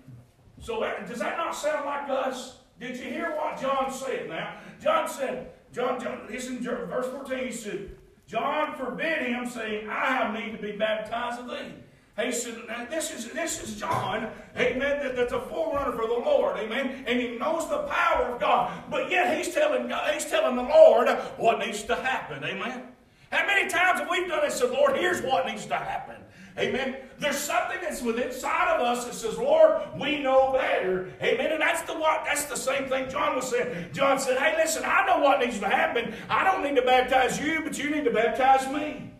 So 0.61 0.79
does 1.07 1.19
that 1.19 1.37
not 1.37 1.55
sound 1.55 1.85
like 1.85 2.09
us? 2.09 2.59
Did 2.79 2.97
you 2.97 3.05
hear 3.05 3.35
what 3.35 3.59
John 3.59 3.91
said 3.91 4.29
now? 4.29 4.57
John 4.81 5.09
said, 5.09 5.51
John, 5.73 5.99
John 5.99 6.21
listen, 6.29 6.61
verse 6.61 7.07
14, 7.07 7.45
he 7.45 7.51
said, 7.51 7.95
John 8.27 8.75
forbid 8.75 9.27
him, 9.27 9.47
saying, 9.49 9.89
I 9.89 10.05
have 10.05 10.33
need 10.33 10.51
to 10.51 10.61
be 10.61 10.73
baptized 10.73 11.41
of 11.41 11.47
thee. 11.47 11.73
He 12.21 12.31
said, 12.31 12.55
this 12.91 13.11
is, 13.11 13.31
this 13.31 13.63
is 13.63 13.79
John, 13.79 14.29
amen, 14.55 15.03
that, 15.03 15.15
that's 15.15 15.33
a 15.33 15.39
forerunner 15.39 15.93
for 15.93 16.05
the 16.05 16.13
Lord, 16.13 16.57
amen, 16.59 17.05
and 17.07 17.19
he 17.19 17.39
knows 17.39 17.67
the 17.67 17.79
power 17.83 18.35
of 18.35 18.39
God, 18.39 18.71
but 18.91 19.09
yet 19.09 19.35
he's 19.35 19.51
telling 19.51 19.91
he's 20.13 20.25
telling 20.25 20.55
the 20.55 20.61
Lord 20.61 21.09
what 21.37 21.57
needs 21.57 21.81
to 21.83 21.95
happen, 21.95 22.43
amen. 22.43 22.83
How 23.31 23.47
many 23.47 23.67
times 23.67 23.99
have 23.99 24.09
we 24.11 24.27
done 24.27 24.45
it? 24.45 24.51
Said, 24.51 24.69
Lord, 24.69 24.95
here's 24.95 25.23
what 25.23 25.47
needs 25.47 25.65
to 25.65 25.75
happen. 25.75 26.17
Amen. 26.55 26.97
There's 27.17 27.37
something 27.37 27.79
that's 27.81 28.03
within 28.03 28.27
inside 28.27 28.75
of 28.75 28.81
us 28.81 29.05
that 29.05 29.15
says, 29.15 29.39
Lord, 29.39 29.81
we 29.99 30.19
know 30.19 30.51
better. 30.53 31.11
Amen. 31.19 31.51
And 31.51 31.61
that's 31.61 31.81
the 31.81 31.93
what 31.93 32.25
that's 32.25 32.45
the 32.45 32.55
same 32.55 32.87
thing 32.87 33.09
John 33.09 33.35
was 33.35 33.49
saying. 33.49 33.87
John 33.91 34.19
said, 34.19 34.37
Hey, 34.37 34.55
listen, 34.55 34.83
I 34.85 35.07
know 35.07 35.17
what 35.17 35.39
needs 35.39 35.57
to 35.59 35.67
happen. 35.67 36.13
I 36.29 36.43
don't 36.43 36.61
need 36.61 36.75
to 36.75 36.83
baptize 36.83 37.39
you, 37.39 37.61
but 37.63 37.75
you 37.79 37.89
need 37.89 38.03
to 38.03 38.11
baptize 38.11 38.71
me. 38.71 39.12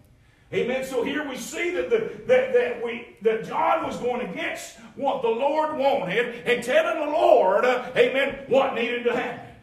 Amen. 0.54 0.86
So 0.86 1.04
here 1.04 1.28
we 1.28 1.36
see 1.36 1.72
that 1.72 1.90
the, 1.90 2.12
that, 2.28 2.54
that 2.54 2.86
we 2.86 3.16
that 3.22 3.44
John 3.44 3.88
was 3.88 3.98
going 3.98 4.30
against 4.30 4.78
what 4.96 5.24
the 5.24 5.30
Lord 5.30 5.78
wanted 5.78 6.46
and 6.46 6.64
telling 6.64 7.00
the 7.00 7.12
Lord, 7.12 7.66
uh, 7.66 7.90
Amen, 7.96 8.46
what 8.48 8.76
needed 8.76 9.04
to 9.06 9.16
happen. 9.16 9.54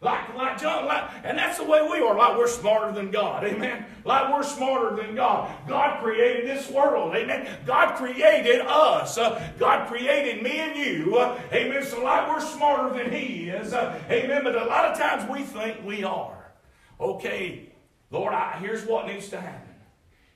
Like, 0.00 0.34
like 0.34 0.60
John, 0.60 0.86
like, 0.86 1.08
and 1.22 1.38
that's 1.38 1.58
the 1.58 1.64
way 1.64 1.80
we 1.88 2.00
are. 2.00 2.16
Like 2.16 2.36
we're 2.36 2.48
smarter 2.48 2.90
than 2.92 3.12
God. 3.12 3.44
Amen. 3.44 3.86
Like 4.04 4.34
we're 4.34 4.42
smarter 4.42 4.96
than 4.96 5.14
God. 5.14 5.48
God 5.68 6.02
created 6.02 6.44
this 6.44 6.68
world. 6.68 7.14
Amen. 7.14 7.48
God 7.64 7.94
created 7.94 8.62
us. 8.62 9.16
Uh, 9.16 9.48
God 9.60 9.86
created 9.86 10.42
me 10.42 10.58
and 10.58 10.76
you. 10.76 11.18
Uh, 11.18 11.40
amen. 11.52 11.84
So 11.84 12.02
like 12.02 12.28
we're 12.28 12.40
smarter 12.40 12.98
than 12.98 13.12
He 13.12 13.48
is. 13.48 13.72
Uh, 13.72 13.96
amen. 14.10 14.42
But 14.42 14.56
a 14.56 14.64
lot 14.64 14.86
of 14.86 14.98
times 14.98 15.30
we 15.30 15.44
think 15.44 15.84
we 15.84 16.02
are. 16.02 16.52
Okay, 17.00 17.70
Lord, 18.10 18.34
I, 18.34 18.58
here's 18.58 18.84
what 18.84 19.06
needs 19.06 19.28
to 19.28 19.40
happen. 19.40 19.71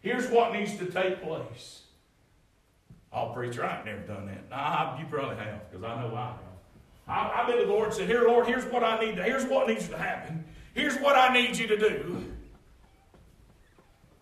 Here's 0.07 0.31
what 0.31 0.53
needs 0.53 0.77
to 0.77 0.87
take 0.87 1.21
place. 1.21 1.83
I'll 3.13 3.35
preacher, 3.35 3.65
I 3.65 3.79
ain't 3.79 3.87
never 3.87 4.03
done 4.03 4.27
that. 4.27 4.49
Nah, 4.49 4.97
you 5.01 5.07
probably 5.07 5.35
have, 5.35 5.69
because 5.69 5.83
I 5.83 6.01
know 6.01 6.15
I 6.15 6.27
have. 6.27 6.39
I, 7.09 7.41
I've 7.41 7.49
been 7.49 7.59
to 7.59 7.65
the 7.65 7.73
Lord 7.73 7.87
and 7.87 7.95
said, 7.95 8.07
Here, 8.07 8.23
Lord, 8.23 8.47
here's 8.47 8.65
what 8.67 8.85
I 8.85 9.01
need. 9.01 9.17
To, 9.17 9.25
here's 9.25 9.45
what 9.47 9.67
needs 9.67 9.89
to 9.89 9.99
happen. 9.99 10.45
Here's 10.75 10.97
what 10.99 11.17
I 11.17 11.35
need 11.35 11.57
you 11.57 11.67
to 11.67 11.77
do. 11.77 12.25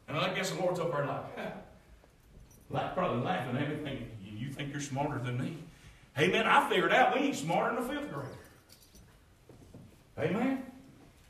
And 0.08 0.16
I 0.16 0.32
guess 0.32 0.52
the 0.52 0.62
Lord's 0.62 0.80
up 0.80 0.90
there 0.90 1.04
like, 1.04 1.54
like 2.70 2.94
probably 2.94 3.22
laughing 3.22 3.54
at 3.58 3.68
me, 3.68 3.76
thinking, 3.84 4.08
You 4.24 4.48
think 4.48 4.72
you're 4.72 4.80
smarter 4.80 5.18
than 5.18 5.36
me? 5.36 5.58
Hey, 6.16 6.28
man, 6.28 6.46
I 6.46 6.66
figured 6.66 6.94
out 6.94 7.14
we 7.14 7.26
ain't 7.26 7.36
smarter 7.36 7.74
than 7.74 7.84
a 7.84 7.86
fifth 7.86 8.10
grader. 8.10 8.28
Amen. 10.18 10.62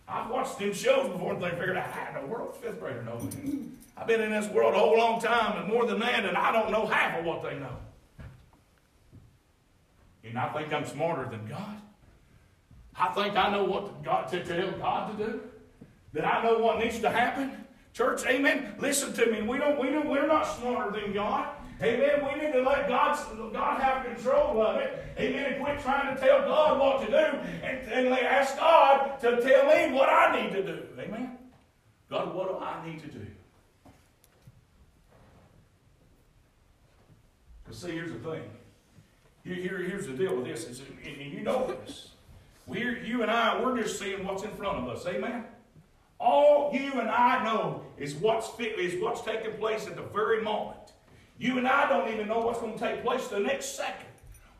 I've 0.06 0.30
watched 0.30 0.58
them 0.58 0.72
shows 0.72 1.10
before 1.10 1.34
and 1.34 1.42
they 1.42 1.50
figured 1.50 1.76
out 1.76 1.90
how 1.90 2.18
in 2.18 2.26
the 2.26 2.30
world 2.30 2.56
fifth 2.56 2.78
grader 2.80 3.02
knows. 3.02 3.22
I've 3.96 4.06
been 4.06 4.20
in 4.20 4.30
this 4.30 4.48
world 4.48 4.74
a 4.74 4.78
whole 4.78 4.98
long 4.98 5.20
time 5.20 5.62
and 5.62 5.72
more 5.72 5.86
than 5.86 6.00
that, 6.00 6.24
and 6.24 6.36
I 6.36 6.52
don't 6.52 6.70
know 6.70 6.86
half 6.86 7.18
of 7.18 7.24
what 7.24 7.42
they 7.42 7.58
know. 7.58 7.76
And 10.24 10.38
I 10.38 10.48
think 10.52 10.72
I'm 10.72 10.86
smarter 10.86 11.28
than 11.30 11.46
God. 11.46 11.80
I 12.96 13.08
think 13.08 13.36
I 13.36 13.50
know 13.50 13.64
what 13.64 14.02
God 14.02 14.28
to 14.28 14.44
tell 14.44 14.70
God 14.72 15.16
to 15.16 15.24
do. 15.24 15.40
That 16.12 16.24
I 16.24 16.42
know 16.42 16.58
what 16.58 16.78
needs 16.78 17.00
to 17.00 17.10
happen. 17.10 17.64
Church, 17.92 18.24
amen. 18.26 18.74
Listen 18.78 19.12
to 19.12 19.26
me. 19.26 19.42
We 19.42 19.58
don't, 19.58 19.78
we 19.78 19.90
don't, 19.90 20.08
we're 20.08 20.26
not 20.26 20.44
smarter 20.44 21.00
than 21.00 21.12
God. 21.12 21.53
Amen. 21.82 22.24
We 22.24 22.40
need 22.40 22.52
to 22.52 22.62
let 22.62 22.88
God, 22.88 23.18
God 23.52 23.80
have 23.80 24.04
control 24.04 24.62
of 24.62 24.76
it. 24.76 25.04
Amen. 25.18 25.52
And 25.52 25.64
quit 25.64 25.80
trying 25.80 26.14
to 26.14 26.20
tell 26.20 26.40
God 26.40 26.78
what 26.78 27.00
to 27.04 27.10
do 27.10 27.38
and, 27.66 27.92
and 27.92 28.08
ask 28.08 28.56
God 28.56 29.18
to 29.20 29.40
tell 29.42 29.66
me 29.66 29.92
what 29.94 30.08
I 30.08 30.40
need 30.40 30.52
to 30.52 30.62
do. 30.62 30.82
Amen. 30.98 31.38
God, 32.10 32.34
what 32.34 32.48
do 32.48 32.64
I 32.64 32.86
need 32.86 33.00
to 33.02 33.08
do? 33.08 33.26
Because 37.64 37.80
see, 37.80 37.92
here's 37.92 38.12
the 38.12 38.18
thing. 38.18 38.42
Here, 39.42 39.56
here, 39.56 39.78
here's 39.78 40.06
the 40.06 40.12
deal 40.12 40.36
with 40.36 40.46
this, 40.46 40.64
is, 40.64 40.82
and 41.04 41.32
you 41.32 41.40
know 41.40 41.66
this. 41.66 42.10
We're, 42.66 42.98
you 42.98 43.22
and 43.22 43.30
I, 43.30 43.60
we're 43.60 43.76
just 43.82 43.98
seeing 43.98 44.24
what's 44.24 44.42
in 44.42 44.50
front 44.52 44.78
of 44.78 44.88
us. 44.88 45.06
Amen? 45.06 45.44
All 46.18 46.70
you 46.72 46.92
and 47.00 47.10
I 47.10 47.44
know 47.44 47.82
is 47.98 48.14
what's, 48.14 48.48
is 48.58 49.02
what's 49.02 49.20
taking 49.20 49.52
place 49.54 49.86
at 49.86 49.96
the 49.96 50.02
very 50.02 50.42
moment. 50.42 50.83
You 51.38 51.58
and 51.58 51.66
I 51.66 51.88
don't 51.88 52.12
even 52.12 52.28
know 52.28 52.40
what's 52.40 52.60
going 52.60 52.78
to 52.78 52.78
take 52.78 53.02
place 53.02 53.28
the 53.28 53.40
next 53.40 53.76
second. 53.76 54.06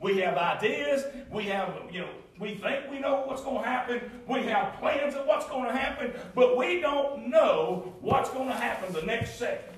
We 0.00 0.18
have 0.18 0.36
ideas. 0.36 1.04
We 1.30 1.44
have, 1.44 1.72
you 1.90 2.00
know, 2.00 2.08
we 2.38 2.56
think 2.56 2.90
we 2.90 2.98
know 2.98 3.22
what's 3.26 3.42
going 3.42 3.62
to 3.62 3.68
happen. 3.68 4.00
We 4.28 4.42
have 4.44 4.74
plans 4.74 5.14
of 5.14 5.26
what's 5.26 5.46
going 5.46 5.64
to 5.64 5.72
happen, 5.72 6.12
but 6.34 6.56
we 6.56 6.80
don't 6.80 7.28
know 7.28 7.94
what's 8.00 8.28
going 8.30 8.48
to 8.48 8.54
happen 8.54 8.92
the 8.92 9.02
next 9.02 9.38
second. 9.38 9.72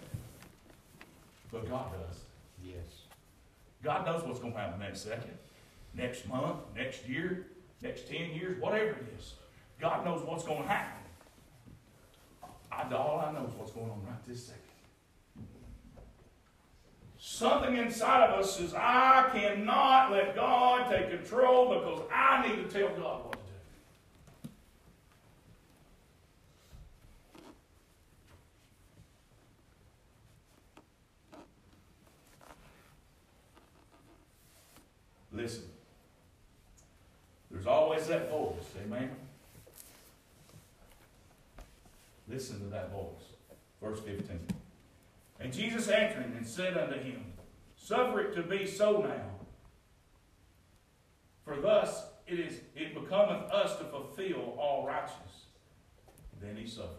But 1.52 1.68
God 1.68 1.92
does. 1.92 2.20
Yes. 2.64 3.02
God 3.82 4.06
knows 4.06 4.24
what's 4.24 4.40
going 4.40 4.54
to 4.54 4.58
happen 4.58 4.80
next 4.80 5.02
second, 5.02 5.36
next 5.94 6.26
month, 6.26 6.60
next 6.74 7.06
year, 7.06 7.46
next 7.82 8.08
10 8.08 8.30
years, 8.30 8.60
whatever 8.60 8.90
it 8.90 9.14
is. 9.18 9.34
God 9.80 10.04
knows 10.04 10.22
what's 10.22 10.44
going 10.44 10.62
to 10.62 10.68
happen. 10.68 11.02
I, 12.72 12.92
all 12.94 13.20
I 13.20 13.32
know 13.32 13.46
is 13.46 13.54
what's 13.54 13.72
going 13.72 13.90
on 13.90 14.02
right 14.06 14.26
this 14.26 14.46
second. 14.46 14.65
Something 17.28 17.76
inside 17.76 18.30
of 18.30 18.38
us 18.38 18.56
says, 18.56 18.72
I 18.72 19.28
cannot 19.32 20.12
let 20.12 20.36
God 20.36 20.88
take 20.88 21.10
control 21.10 21.74
because 21.74 22.02
I 22.14 22.46
need 22.46 22.54
to 22.54 22.68
tell 22.70 22.88
God 22.90 23.24
what 23.24 23.32
to 23.32 23.38
do. 35.32 35.42
Listen. 35.42 35.64
There's 37.50 37.66
always 37.66 38.06
that 38.06 38.30
voice. 38.30 38.54
Amen. 38.86 39.10
Listen 42.28 42.60
to 42.60 42.66
that 42.66 42.92
voice. 42.92 43.34
Verse 43.82 43.98
15. 43.98 44.55
And 45.40 45.52
Jesus 45.52 45.88
answering 45.88 46.34
and 46.36 46.46
said 46.46 46.76
unto 46.76 46.98
him, 46.98 47.24
Suffer 47.76 48.20
it 48.20 48.34
to 48.34 48.42
be 48.42 48.66
so 48.66 49.00
now. 49.02 49.30
For 51.44 51.60
thus 51.60 52.06
it 52.26 52.40
is 52.40 52.60
it 52.74 52.94
becometh 52.94 53.50
us 53.52 53.76
to 53.78 53.84
fulfill 53.84 54.56
all 54.58 54.86
righteousness. 54.86 55.46
Then 56.40 56.56
he 56.56 56.66
suffered. 56.66 56.90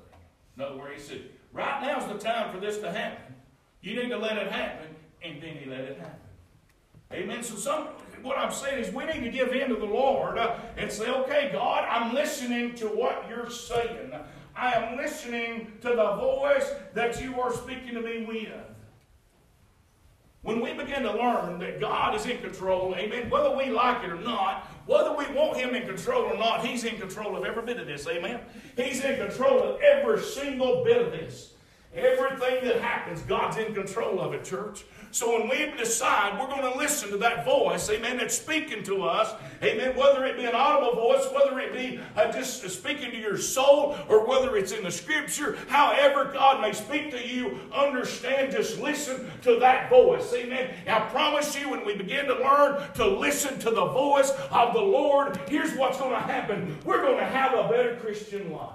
In 0.56 0.64
other 0.64 0.78
words, 0.78 1.02
he 1.02 1.08
said, 1.08 1.22
Right 1.52 1.82
now's 1.82 2.08
the 2.08 2.18
time 2.18 2.54
for 2.54 2.60
this 2.60 2.78
to 2.80 2.92
happen. 2.92 3.36
You 3.82 4.02
need 4.02 4.10
to 4.10 4.18
let 4.18 4.38
it 4.38 4.52
happen, 4.52 4.88
and 5.24 5.42
then 5.42 5.56
he 5.56 5.70
let 5.70 5.82
it 5.82 5.98
happen. 5.98 6.20
Amen. 7.12 7.44
So 7.44 7.56
some 7.56 7.88
what 8.22 8.38
I'm 8.38 8.52
saying 8.52 8.84
is 8.84 8.94
we 8.94 9.06
need 9.06 9.24
to 9.24 9.30
give 9.30 9.54
in 9.54 9.70
to 9.70 9.76
the 9.76 9.86
Lord 9.86 10.38
uh, 10.38 10.56
and 10.76 10.92
say, 10.92 11.10
okay, 11.10 11.50
God, 11.54 11.86
I'm 11.90 12.14
listening 12.14 12.76
to 12.76 12.88
what 12.88 13.26
you're 13.30 13.50
saying. 13.50 14.12
I 14.58 14.72
am 14.74 14.98
listening 14.98 15.72
to 15.82 15.90
the 15.90 16.16
voice 16.16 16.74
that 16.96 17.22
you 17.22 17.40
are 17.40 17.54
speaking 17.54 17.94
to 17.94 18.02
me 18.02 18.26
with. 18.26 18.50
When 20.42 20.62
we 20.62 20.74
begin 20.74 21.04
to 21.04 21.14
learn 21.14 21.60
that 21.60 21.80
God 21.80 22.16
is 22.16 22.26
in 22.26 22.40
control, 22.40 22.96
amen, 22.96 23.30
whether 23.30 23.56
we 23.56 23.70
like 23.70 24.04
it 24.04 24.10
or 24.10 24.20
not, 24.20 24.66
whether 24.88 25.14
we 25.14 25.28
want 25.36 25.58
Him 25.58 25.76
in 25.76 25.86
control 25.86 26.24
or 26.24 26.38
not, 26.38 26.66
He's 26.66 26.86
in 26.86 26.98
control 26.98 27.36
of 27.36 27.44
every 27.44 27.64
bit 27.64 27.80
of 27.80 27.86
this, 27.86 28.08
amen. 28.08 28.40
He's 28.76 29.04
in 29.04 29.18
control 29.18 29.62
of 29.62 29.82
every 29.82 30.22
single 30.22 30.84
bit 30.84 31.02
of 31.02 31.12
this. 31.12 31.54
Everything 31.94 32.64
that 32.66 32.82
happens, 32.82 33.22
God's 33.22 33.58
in 33.58 33.74
control 33.74 34.20
of 34.20 34.34
it, 34.34 34.44
church. 34.44 34.86
So 35.18 35.36
when 35.36 35.50
we 35.50 35.76
decide 35.76 36.40
we're 36.40 36.46
going 36.46 36.72
to 36.72 36.78
listen 36.78 37.10
to 37.10 37.18
that 37.18 37.44
voice, 37.44 37.90
amen, 37.90 38.18
that's 38.18 38.38
speaking 38.38 38.84
to 38.84 39.02
us, 39.02 39.34
amen, 39.64 39.96
whether 39.96 40.24
it 40.28 40.38
be 40.38 40.46
an 40.46 40.54
audible 40.54 40.94
voice, 40.94 41.26
whether 41.34 41.58
it 41.58 41.74
be 41.74 42.00
uh, 42.16 42.32
just 42.32 42.62
speaking 42.70 43.10
to 43.10 43.18
your 43.18 43.36
soul, 43.40 43.98
or 44.10 44.28
whether 44.28 44.56
it's 44.58 44.74
in 44.74 44.84
the 44.84 44.92
scripture, 44.92 45.58
however 45.70 46.26
God 46.32 46.62
may 46.62 46.72
speak 46.72 47.10
to 47.10 47.28
you, 47.28 47.58
understand, 47.74 48.52
just 48.52 48.80
listen 48.80 49.32
to 49.42 49.58
that 49.60 49.90
voice, 49.90 50.32
amen. 50.36 50.72
I 50.88 51.00
promise 51.10 51.60
you, 51.60 51.72
when 51.72 51.84
we 51.84 51.96
begin 51.96 52.28
to 52.28 52.36
learn 52.36 52.84
to 52.94 53.08
listen 53.08 53.58
to 53.58 53.72
the 53.72 53.88
voice 53.88 54.30
of 54.52 54.76
the 54.76 54.82
Lord, 54.82 55.40
here's 55.50 55.74
what's 55.74 55.98
going 55.98 56.12
to 56.12 56.20
happen. 56.20 56.78
We're 56.86 57.02
going 57.02 57.18
to 57.18 57.26
have 57.26 57.56
a 57.56 57.68
better 57.68 57.96
Christian 57.96 58.52
life. 58.52 58.70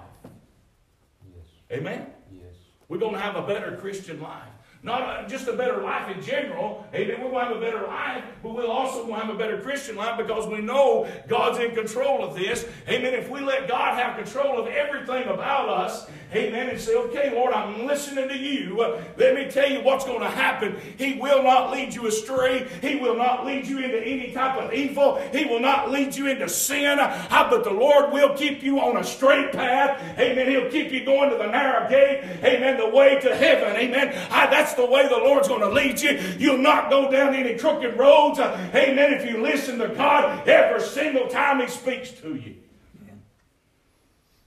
Yes. 1.25 1.79
Amen? 1.79 2.05
Yes. 2.33 2.53
We're 2.89 2.97
going 2.97 3.13
to 3.13 3.21
have 3.21 3.37
a 3.37 3.43
better 3.43 3.77
Christian 3.77 4.19
life. 4.19 4.49
Not 4.83 5.29
just 5.29 5.47
a 5.47 5.53
better 5.53 5.81
life 5.81 6.13
in 6.13 6.21
general. 6.21 6.85
Amen. 6.93 7.21
We're 7.21 7.31
going 7.31 7.47
to 7.47 7.53
have 7.53 7.57
a 7.57 7.61
better 7.61 7.87
life, 7.87 8.21
but 8.43 8.53
we'll 8.53 8.69
also 8.69 9.09
have 9.13 9.29
a 9.29 9.37
better 9.37 9.61
Christian 9.61 9.95
life 9.95 10.17
because 10.17 10.45
we 10.45 10.59
know 10.59 11.07
God's 11.29 11.59
in 11.59 11.73
control 11.73 12.21
of 12.21 12.35
this. 12.35 12.65
Amen. 12.89 13.13
If 13.13 13.29
we 13.29 13.39
let 13.39 13.69
God 13.69 13.97
have 13.97 14.17
control 14.17 14.59
of 14.59 14.67
everything 14.67 15.29
about 15.29 15.69
us, 15.69 16.09
amen, 16.35 16.69
and 16.69 16.79
say, 16.79 16.95
okay, 16.95 17.33
Lord, 17.33 17.53
I'm 17.53 17.85
listening 17.85 18.29
to 18.29 18.37
you. 18.37 18.77
Let 19.17 19.35
me 19.35 19.49
tell 19.49 19.69
you 19.69 19.81
what's 19.81 20.05
going 20.05 20.21
to 20.21 20.29
happen. 20.29 20.77
He 20.97 21.15
will 21.15 21.43
not 21.43 21.71
lead 21.71 21.93
you 21.93 22.07
astray. 22.07 22.67
He 22.81 22.95
will 22.95 23.15
not 23.15 23.45
lead 23.45 23.67
you 23.67 23.79
into 23.79 23.99
any 23.99 24.31
type 24.31 24.57
of 24.57 24.73
evil. 24.73 25.21
He 25.31 25.45
will 25.45 25.59
not 25.59 25.91
lead 25.91 26.15
you 26.15 26.27
into 26.27 26.49
sin. 26.49 26.97
But 26.97 27.63
the 27.63 27.71
Lord 27.71 28.11
will 28.11 28.35
keep 28.35 28.63
you 28.63 28.79
on 28.79 28.97
a 28.97 29.03
straight 29.03 29.51
path. 29.51 30.01
Amen. 30.17 30.49
He'll 30.49 30.69
keep 30.69 30.91
you 30.91 31.05
going 31.05 31.29
to 31.29 31.37
the 31.37 31.47
narrow 31.47 31.89
gate. 31.89 32.23
Amen. 32.43 32.77
The 32.77 32.89
way 32.89 33.19
to 33.19 33.35
heaven. 33.35 33.75
Amen. 33.75 34.09
that's 34.29 34.73
the 34.73 34.85
way 34.85 35.07
the 35.07 35.17
Lord's 35.17 35.47
going 35.47 35.61
to 35.61 35.69
lead 35.69 36.01
you. 36.01 36.19
You'll 36.37 36.57
not 36.57 36.89
go 36.89 37.11
down 37.11 37.33
any 37.35 37.57
crooked 37.57 37.97
roads. 37.97 38.39
Amen. 38.39 39.13
If 39.13 39.29
you 39.29 39.41
listen 39.41 39.77
to 39.79 39.89
God 39.89 40.47
every 40.47 40.81
single 40.81 41.27
time 41.27 41.61
He 41.61 41.67
speaks 41.67 42.11
to 42.21 42.35
you, 42.35 42.55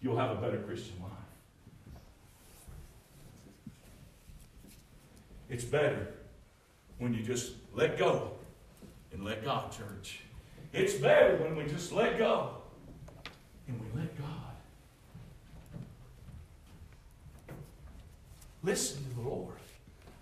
you'll 0.00 0.18
have 0.18 0.30
a 0.30 0.40
better 0.40 0.58
Christian 0.58 0.94
life. 1.02 1.12
It's 5.56 5.64
better 5.64 6.08
when 6.98 7.14
you 7.14 7.22
just 7.22 7.52
let 7.72 7.96
go 7.96 8.32
and 9.10 9.24
let 9.24 9.42
God, 9.42 9.72
church. 9.72 10.20
It's 10.74 10.92
better 10.92 11.36
when 11.36 11.56
we 11.56 11.64
just 11.64 11.92
let 11.92 12.18
go 12.18 12.58
and 13.66 13.80
we 13.80 13.86
let 13.98 14.14
God. 14.18 14.52
Listen 18.62 19.02
to 19.08 19.14
the 19.14 19.22
Lord. 19.22 19.54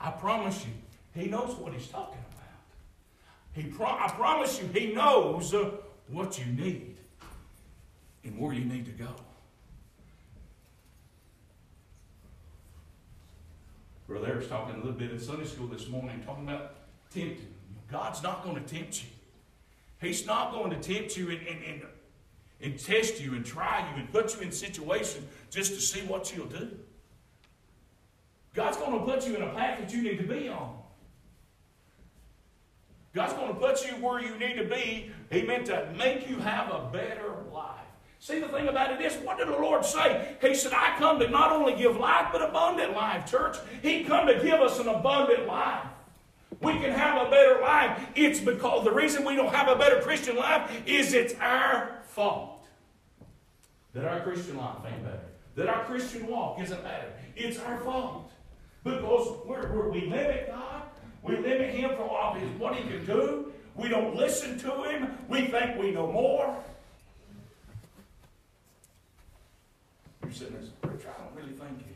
I 0.01 0.13
promise 0.13 0.65
you, 0.65 1.21
he 1.21 1.29
knows 1.29 1.57
what 1.57 1.73
he's 1.73 1.89
talking 1.89 2.21
about. 2.31 3.55
He 3.55 3.65
pro- 3.65 3.87
I 3.89 4.13
promise 4.15 4.63
you, 4.63 4.69
he 4.69 4.93
knows 4.93 5.53
uh, 5.53 5.73
what 6.07 6.39
you 6.39 6.47
need 6.47 6.95
and 8.23 8.39
where 8.39 8.53
you 8.53 8.67
need 8.67 8.87
to 8.87 8.93
go. 8.93 9.17
Brother 14.07 14.27
Eric's 14.27 14.49
talking 14.49 14.75
a 14.75 14.79
little 14.79 14.93
bit 14.93 15.11
in 15.11 15.19
Sunday 15.19 15.47
school 15.47 15.67
this 15.67 15.89
morning, 15.89 16.23
talking 16.25 16.45
about 16.45 16.75
tempting. 17.11 17.55
God's 17.91 18.23
not 18.23 18.45
going 18.45 18.63
to 18.63 18.75
tempt 18.75 19.03
you. 19.03 19.09
He's 20.01 20.27
not 20.27 20.53
going 20.53 20.71
to 20.71 20.77
tempt 20.77 21.17
you 21.17 21.31
and, 21.31 21.47
and, 21.47 21.65
and, 21.65 21.83
and 22.61 22.79
test 22.79 23.21
you 23.21 23.35
and 23.35 23.45
try 23.45 23.89
you 23.91 24.01
and 24.01 24.13
put 24.13 24.35
you 24.37 24.43
in 24.43 24.53
situations 24.53 25.27
just 25.51 25.75
to 25.75 25.81
see 25.81 26.01
what 26.01 26.35
you'll 26.35 26.47
do. 26.47 26.71
God's 28.53 28.77
going 28.77 28.99
to 28.99 29.05
put 29.05 29.27
you 29.27 29.37
in 29.37 29.43
a 29.43 29.53
path 29.55 29.81
that 29.81 29.93
you 29.93 30.03
need 30.03 30.19
to 30.19 30.25
be 30.25 30.49
on. 30.49 30.77
God's 33.15 33.33
going 33.33 33.49
to 33.49 33.55
put 33.55 33.87
you 33.87 33.93
where 34.05 34.21
you 34.21 34.37
need 34.39 34.57
to 34.57 34.65
be, 34.65 35.11
He 35.31 35.43
meant 35.43 35.67
to 35.67 35.89
make 35.97 36.29
you 36.29 36.37
have 36.41 36.71
a 36.71 36.91
better 36.93 37.33
life. 37.53 37.71
See, 38.25 38.41
the 38.41 38.49
thing 38.49 38.69
about 38.69 38.91
it 38.91 39.05
is, 39.05 39.17
what 39.23 39.37
did 39.37 39.49
the 39.49 39.59
Lord 39.59 39.85
say? 39.85 40.35
He 40.41 40.55
said, 40.55 40.73
I 40.73 40.97
come 40.97 41.19
to 41.19 41.29
not 41.29 41.53
only 41.53 41.77
give 41.77 41.99
life, 41.99 42.29
but 42.33 42.41
abundant 42.41 42.95
life, 42.95 43.31
church. 43.31 43.59
He 43.83 44.03
come 44.03 44.27
to 44.27 44.43
give 44.43 44.63
us 44.63 44.79
an 44.79 44.89
abundant 44.89 45.47
life. 45.47 45.85
We 46.63 46.73
can 46.79 46.93
have 46.93 47.27
a 47.27 47.31
better 47.31 47.61
life. 47.61 48.03
It's 48.15 48.41
because 48.41 48.83
the 48.85 48.93
reason 48.93 49.27
we 49.27 49.37
don't 49.37 49.55
have 49.55 49.69
a 49.69 49.77
better 49.77 50.01
Christian 50.01 50.37
life 50.37 50.71
is 50.87 51.13
it's 51.13 51.35
our 51.35 51.99
fault. 52.07 52.67
That 53.93 54.07
our 54.07 54.21
Christian 54.21 54.57
life 54.57 54.79
ain't 54.87 55.05
better. 55.05 55.21
That 55.57 55.69
our 55.69 55.85
Christian 55.85 56.27
walk 56.27 56.59
isn't 56.63 56.83
better. 56.83 57.13
It's 57.37 57.59
our 57.59 57.79
fault. 57.81 58.33
Because 58.85 59.37
we're, 59.45 59.71
we're, 59.71 59.91
we 59.91 60.01
limit 60.07 60.49
God. 60.49 60.85
We 61.23 61.37
limit 61.37 61.75
Him 61.75 61.91
for 61.91 62.05
all 62.09 62.33
his, 62.33 62.49
what 62.59 62.75
He 62.75 62.89
can 62.89 63.05
do. 63.05 63.53
We 63.75 63.91
don't 63.91 64.17
listen 64.17 64.59
to 64.61 64.83
Him. 64.85 65.11
We 65.29 65.49
think 65.49 65.79
we 65.79 65.91
know 65.91 66.11
more. 66.11 66.57
You're 70.25 70.33
sitting 70.33 70.55
there, 70.55 70.91
Preacher, 70.91 71.11
I 71.17 71.23
don't 71.23 71.37
really 71.37 71.53
think 71.53 71.87
you. 71.87 71.95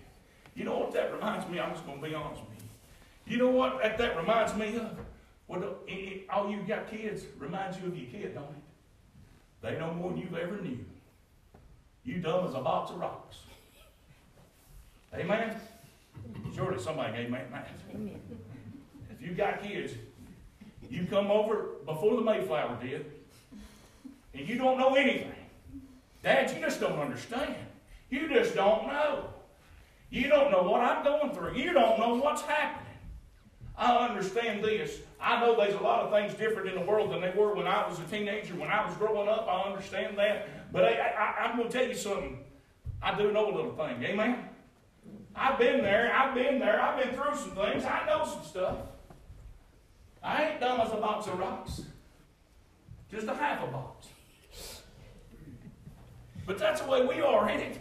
You 0.54 0.64
know 0.64 0.78
what 0.78 0.92
that 0.92 1.14
reminds 1.14 1.48
me? 1.48 1.60
I'm 1.60 1.72
just 1.72 1.86
going 1.86 2.00
to 2.00 2.08
be 2.08 2.14
honest 2.14 2.42
with 2.42 2.58
you. 2.58 3.32
You 3.32 3.38
know 3.38 3.50
what 3.50 3.80
that, 3.80 4.16
reminds 4.16 4.54
me 4.54 4.76
of? 4.76 4.98
Well, 5.46 5.62
it, 5.86 5.92
it, 5.92 6.26
all 6.28 6.50
you 6.50 6.58
got 6.66 6.90
kids 6.90 7.24
reminds 7.38 7.78
you 7.80 7.86
of 7.86 7.96
your 7.96 8.10
kid, 8.10 8.34
don't 8.34 8.44
it? 8.44 9.62
They 9.62 9.78
know 9.78 9.94
more 9.94 10.10
than 10.10 10.20
you 10.20 10.28
ever 10.38 10.60
knew. 10.60 10.78
You 12.04 12.20
dumb 12.20 12.46
as 12.46 12.54
a 12.54 12.60
box 12.60 12.90
of 12.90 12.98
rocks. 12.98 13.38
Amen? 15.14 15.56
Surely 16.54 16.78
somebody 16.78 17.16
gave 17.16 17.30
me 17.30 17.38
that. 17.50 17.68
If 19.10 19.26
you 19.26 19.34
got 19.34 19.62
kids, 19.62 19.94
you 20.90 21.06
come 21.06 21.30
over 21.30 21.66
before 21.86 22.16
the 22.16 22.22
Mayflower 22.22 22.78
did, 22.82 23.06
and 24.34 24.46
you 24.46 24.58
don't 24.58 24.78
know 24.78 24.94
anything. 24.94 25.32
Dad, 26.22 26.50
you 26.50 26.60
just 26.60 26.80
don't 26.80 26.98
understand. 26.98 27.56
You 28.10 28.28
just 28.28 28.54
don't 28.54 28.86
know. 28.86 29.24
You 30.10 30.28
don't 30.28 30.50
know 30.50 30.62
what 30.62 30.80
I'm 30.80 31.04
going 31.04 31.34
through. 31.34 31.56
You 31.56 31.72
don't 31.72 31.98
know 31.98 32.14
what's 32.14 32.42
happening. 32.42 32.86
I 33.76 34.08
understand 34.08 34.64
this. 34.64 35.00
I 35.20 35.40
know 35.40 35.56
there's 35.56 35.74
a 35.74 35.82
lot 35.82 36.00
of 36.00 36.10
things 36.10 36.34
different 36.34 36.68
in 36.68 36.74
the 36.74 36.80
world 36.80 37.12
than 37.12 37.20
they 37.20 37.32
were 37.36 37.54
when 37.54 37.66
I 37.66 37.86
was 37.86 37.98
a 37.98 38.04
teenager, 38.04 38.54
when 38.54 38.70
I 38.70 38.84
was 38.84 38.94
growing 38.96 39.28
up. 39.28 39.46
I 39.48 39.68
understand 39.70 40.18
that. 40.18 40.72
But 40.72 40.84
I, 40.84 41.34
I'm 41.40 41.56
going 41.56 41.68
to 41.68 41.78
tell 41.78 41.86
you 41.86 41.94
something. 41.94 42.38
I 43.02 43.16
do 43.16 43.30
know 43.32 43.52
a 43.52 43.54
little 43.54 43.76
thing. 43.76 44.02
Amen? 44.02 44.48
I've 45.36 45.58
been 45.58 45.82
there. 45.82 46.12
I've 46.12 46.34
been 46.34 46.58
there. 46.58 46.80
I've 46.80 47.02
been 47.02 47.14
through 47.14 47.36
some 47.36 47.52
things. 47.52 47.84
I 47.84 48.04
know 48.06 48.24
some 48.24 48.42
stuff. 48.42 48.78
I 50.22 50.46
ain't 50.46 50.60
dumb 50.60 50.80
as 50.80 50.92
a 50.92 50.96
box 50.96 51.26
of 51.28 51.38
rocks. 51.38 51.82
Just 53.10 53.28
a 53.28 53.34
half 53.34 53.62
a 53.62 53.66
box. 53.68 54.08
But 56.46 56.58
that's 56.58 56.80
the 56.80 56.88
way 56.88 57.04
we 57.06 57.20
are, 57.20 57.48
ain't 57.48 57.62
it? 57.62 57.78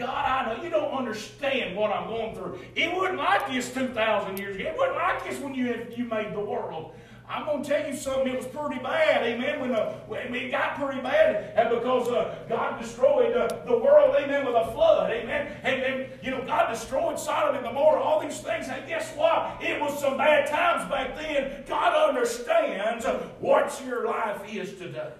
God, 0.00 0.46
I 0.46 0.56
know 0.56 0.62
you 0.62 0.70
don't 0.70 0.92
understand 0.92 1.76
what 1.76 1.92
I'm 1.92 2.08
going 2.08 2.34
through. 2.34 2.58
It 2.74 2.92
wasn't 2.92 3.18
like 3.18 3.48
this 3.48 3.72
2,000 3.72 4.38
years 4.38 4.56
ago. 4.56 4.68
It 4.68 4.76
wasn't 4.76 4.96
like 4.96 5.24
this 5.24 5.38
when 5.40 5.54
you, 5.54 5.86
you 5.94 6.04
made 6.06 6.34
the 6.34 6.40
world. 6.40 6.94
I'm 7.28 7.44
going 7.44 7.62
to 7.62 7.68
tell 7.68 7.88
you 7.88 7.96
something. 7.96 8.26
It 8.26 8.36
was 8.36 8.46
pretty 8.46 8.82
bad, 8.82 9.22
amen. 9.22 9.60
When, 9.60 9.72
uh, 9.72 9.92
when 10.08 10.34
it 10.34 10.50
got 10.50 10.76
pretty 10.80 11.00
bad, 11.00 11.52
and 11.54 11.68
because 11.68 12.08
uh, 12.08 12.34
God 12.48 12.80
destroyed 12.80 13.36
uh, 13.36 13.46
the 13.66 13.78
world, 13.78 14.16
amen, 14.18 14.44
with 14.44 14.56
a 14.56 14.72
flood, 14.72 15.12
amen. 15.12 15.52
And 15.62 15.80
then 15.80 16.06
you 16.24 16.32
know 16.32 16.44
God 16.44 16.72
destroyed 16.72 17.20
Sodom 17.20 17.54
and 17.54 17.64
Gomorrah, 17.64 18.02
all 18.02 18.20
these 18.20 18.40
things. 18.40 18.66
And 18.66 18.84
guess 18.88 19.14
what? 19.14 19.62
It 19.62 19.80
was 19.80 20.00
some 20.00 20.16
bad 20.16 20.48
times 20.48 20.90
back 20.90 21.14
then. 21.16 21.64
God 21.68 22.08
understands 22.08 23.04
what 23.38 23.80
your 23.86 24.06
life 24.06 24.42
is 24.52 24.74
today. 24.76 25.12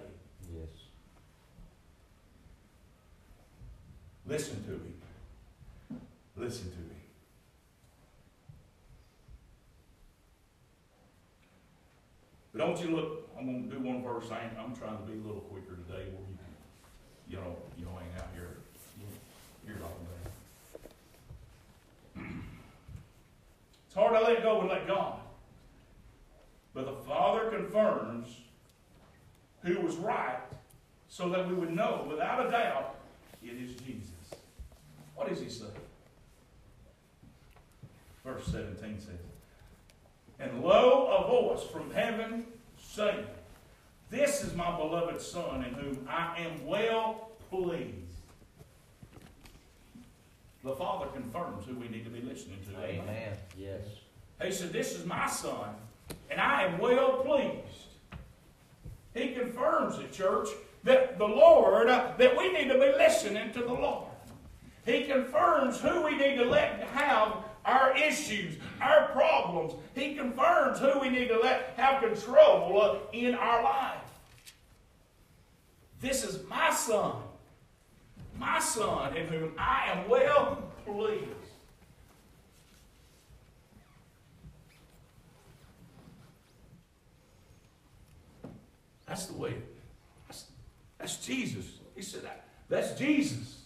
Yes. 0.52 0.66
Listen 4.30 4.62
to 4.62 4.70
me. 4.70 5.98
Listen 6.36 6.70
to 6.70 6.78
me. 6.78 6.94
But 12.52 12.58
don't 12.60 12.80
you 12.80 12.94
look, 12.94 13.28
I'm 13.36 13.46
going 13.46 13.68
to 13.68 13.76
do 13.76 13.82
one 13.82 14.04
verse. 14.04 14.30
I 14.30 14.48
I'm 14.56 14.76
trying 14.76 14.98
to 14.98 15.02
be 15.02 15.14
a 15.14 15.22
little 15.26 15.40
quicker 15.40 15.74
today 15.74 16.04
where 16.12 16.22
you 16.30 16.36
can, 16.38 16.54
you 17.28 17.36
know, 17.38 17.56
you 17.76 17.84
know, 17.84 17.90
hang 17.98 18.22
out 18.22 18.28
here, 18.32 18.58
here 19.66 19.78
all 19.82 19.98
day. 22.14 22.22
It's 23.86 23.96
hard 23.96 24.14
to 24.14 24.20
let 24.20 24.44
go 24.44 24.60
and 24.60 24.68
let 24.68 24.86
God. 24.86 25.18
But 26.72 26.86
the 26.86 26.92
Father 26.92 27.50
confirms 27.50 28.28
who 29.64 29.80
was 29.80 29.96
right 29.96 30.38
so 31.08 31.28
that 31.30 31.48
we 31.48 31.54
would 31.54 31.74
know 31.74 32.06
without 32.08 32.46
a 32.46 32.50
doubt 32.52 32.94
it 33.42 33.56
is 33.60 33.74
Jesus. 33.76 33.99
What 35.30 35.38
does 35.38 35.44
he 35.44 35.60
say? 35.60 35.70
Verse 38.24 38.46
17 38.46 38.98
says, 38.98 39.14
and 40.40 40.60
lo, 40.60 41.06
a 41.06 41.28
voice 41.28 41.62
from 41.70 41.88
heaven 41.92 42.46
saying, 42.82 43.26
This 44.10 44.42
is 44.42 44.56
my 44.56 44.76
beloved 44.76 45.22
Son, 45.22 45.64
in 45.64 45.72
whom 45.74 46.08
I 46.08 46.36
am 46.40 46.66
well 46.66 47.30
pleased. 47.48 47.94
the 50.64 50.74
Father 50.74 51.06
confirms 51.14 51.64
who 51.64 51.76
we 51.76 51.86
need 51.86 52.02
to 52.06 52.10
be 52.10 52.22
listening 52.22 52.58
to. 52.68 52.80
Amen. 52.82 53.36
Yes. 53.56 53.84
He 54.42 54.50
said, 54.50 54.72
This 54.72 54.98
is 54.98 55.06
my 55.06 55.28
son, 55.28 55.68
and 56.28 56.40
I 56.40 56.64
am 56.64 56.78
well 56.80 57.18
pleased. 57.18 57.86
He 59.14 59.32
confirms 59.32 59.96
the 59.96 60.08
church, 60.08 60.48
that 60.82 61.18
the 61.18 61.28
Lord, 61.28 61.86
that 61.86 62.36
we 62.36 62.52
need 62.52 62.66
to 62.66 62.74
be 62.74 62.92
listening 62.98 63.52
to 63.52 63.60
the 63.60 63.72
Lord. 63.72 64.09
Confirms 65.10 65.80
who 65.80 66.02
we 66.02 66.16
need 66.16 66.36
to 66.36 66.44
let 66.44 66.82
have 66.92 67.38
our 67.64 67.96
issues, 67.96 68.56
our 68.80 69.08
problems. 69.08 69.74
He 69.96 70.14
confirms 70.14 70.78
who 70.78 71.00
we 71.00 71.08
need 71.08 71.26
to 71.28 71.40
let 71.40 71.74
have 71.76 72.00
control 72.00 73.00
in 73.12 73.34
our 73.34 73.64
life. 73.64 73.98
This 76.00 76.22
is 76.22 76.46
my 76.48 76.70
son, 76.70 77.16
my 78.38 78.60
son, 78.60 79.16
in 79.16 79.26
whom 79.26 79.52
I 79.58 79.90
am 79.90 80.08
well 80.08 80.62
pleased. 80.86 81.26
That's 89.06 89.26
the 89.26 89.36
way. 89.36 89.54
That's, 90.28 90.44
that's 90.98 91.16
Jesus. 91.16 91.66
He 91.96 92.02
said 92.02 92.22
that. 92.22 92.44
That's 92.68 92.96
Jesus. 92.96 93.59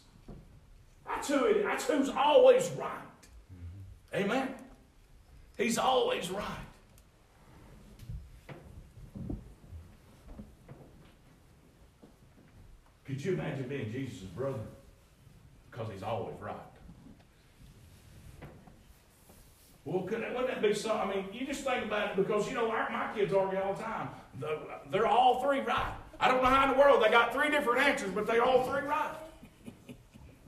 That's 1.07 1.29
who 1.29 1.45
it, 1.45 1.63
that's 1.63 1.85
who's 1.87 2.09
always 2.09 2.71
right. 2.79 2.91
Amen. 4.15 4.55
He's 5.57 5.79
always 5.79 6.31
right. 6.31 6.45
Could 13.05 13.23
you 13.23 13.35
imagine 13.35 13.69
being 13.69 13.93
Jesus' 13.93 14.29
brother? 14.29 14.59
Because 15.71 15.89
he's 15.93 16.03
always 16.03 16.35
right. 16.41 16.57
Well, 19.85 20.05
could 20.05 20.23
that, 20.23 20.33
wouldn't 20.33 20.49
that 20.49 20.63
be 20.63 20.73
so? 20.73 20.95
I 20.95 21.15
mean, 21.15 21.27
you 21.31 21.47
just 21.47 21.63
think 21.63 21.85
about 21.85 22.11
it 22.11 22.17
because, 22.17 22.49
you 22.49 22.55
know, 22.55 22.71
our, 22.71 22.89
my 22.91 23.11
kids 23.15 23.35
argue 23.35 23.59
all 23.61 23.75
the 23.75 23.83
time. 23.83 24.09
They're 24.91 25.07
all 25.07 25.43
three 25.43 25.61
right. 25.61 25.93
I 26.19 26.29
don't 26.29 26.43
know 26.43 26.49
how 26.49 26.65
in 26.65 26.77
the 26.77 26.79
world 26.79 27.05
they 27.05 27.11
got 27.11 27.35
three 27.35 27.51
different 27.51 27.87
answers, 27.87 28.11
but 28.13 28.27
they 28.27 28.39
all 28.39 28.65
three 28.65 28.81
right. 28.89 29.15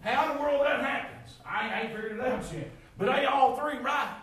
How 0.06 0.30
in 0.30 0.36
the 0.36 0.42
world 0.42 0.64
that 0.64 0.80
happens? 0.80 1.34
I 1.44 1.80
ain't 1.80 1.92
figured 1.92 2.12
it 2.12 2.20
out 2.20 2.44
yet. 2.52 2.70
But 2.96 3.06
they 3.06 3.24
all 3.24 3.56
three 3.56 3.78
right. 3.78 4.22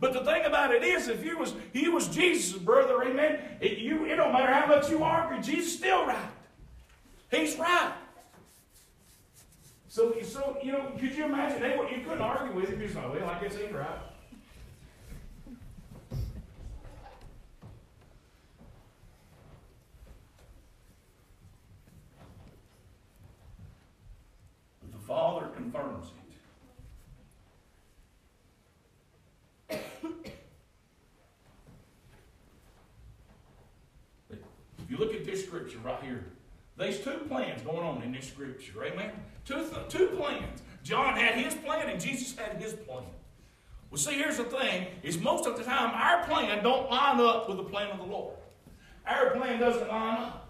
But 0.00 0.14
the 0.14 0.24
thing 0.24 0.44
about 0.44 0.74
it 0.74 0.82
is, 0.82 1.06
if 1.06 1.24
you 1.24 1.38
was 1.38 1.54
you 1.72 1.92
was 1.92 2.08
Jesus' 2.08 2.58
brother, 2.58 3.00
amen, 3.04 3.38
it, 3.60 3.78
you, 3.78 4.04
it 4.04 4.16
don't 4.16 4.32
matter 4.32 4.52
how 4.52 4.66
much 4.66 4.90
you 4.90 5.04
argue, 5.04 5.40
Jesus 5.40 5.78
still 5.78 6.06
right. 6.06 6.18
He's 7.30 7.56
right. 7.56 7.92
So, 9.88 10.12
so 10.22 10.58
you 10.60 10.72
know, 10.72 10.90
could 10.98 11.14
you 11.14 11.26
imagine? 11.26 11.62
They, 11.62 11.76
you 11.76 12.02
couldn't 12.02 12.20
argue 12.20 12.56
with 12.56 12.70
him. 12.70 12.80
He's 12.80 12.96
like, 12.96 13.14
well, 13.14 13.30
I 13.30 13.40
guess 13.40 13.54
he's 13.54 13.72
right. 13.72 14.00
Father 25.06 25.48
confirms 25.54 26.06
it. 29.68 29.82
If 34.78 34.81
you 34.92 34.98
look 34.98 35.14
at 35.14 35.24
this 35.24 35.44
scripture 35.44 35.78
right 35.78 36.02
here, 36.02 36.22
there's 36.76 37.00
two 37.00 37.18
plans 37.26 37.62
going 37.62 37.82
on 37.82 38.02
in 38.02 38.12
this 38.12 38.28
scripture. 38.28 38.84
Amen? 38.84 39.10
Two, 39.46 39.66
two 39.88 40.08
plans. 40.08 40.62
John 40.82 41.16
had 41.16 41.34
his 41.34 41.54
plan 41.54 41.88
and 41.88 41.98
Jesus 41.98 42.36
had 42.36 42.60
his 42.60 42.74
plan. 42.74 43.04
Well, 43.90 43.98
see, 43.98 44.12
here's 44.12 44.36
the 44.36 44.44
thing, 44.44 44.88
is 45.02 45.18
most 45.18 45.46
of 45.46 45.56
the 45.56 45.64
time 45.64 45.92
our 45.94 46.24
plan 46.26 46.62
don't 46.62 46.90
line 46.90 47.20
up 47.20 47.48
with 47.48 47.56
the 47.56 47.64
plan 47.64 47.90
of 47.90 47.98
the 47.98 48.04
Lord. 48.04 48.36
Our 49.06 49.30
plan 49.30 49.60
doesn't 49.60 49.88
line 49.88 50.18
up. 50.18 50.48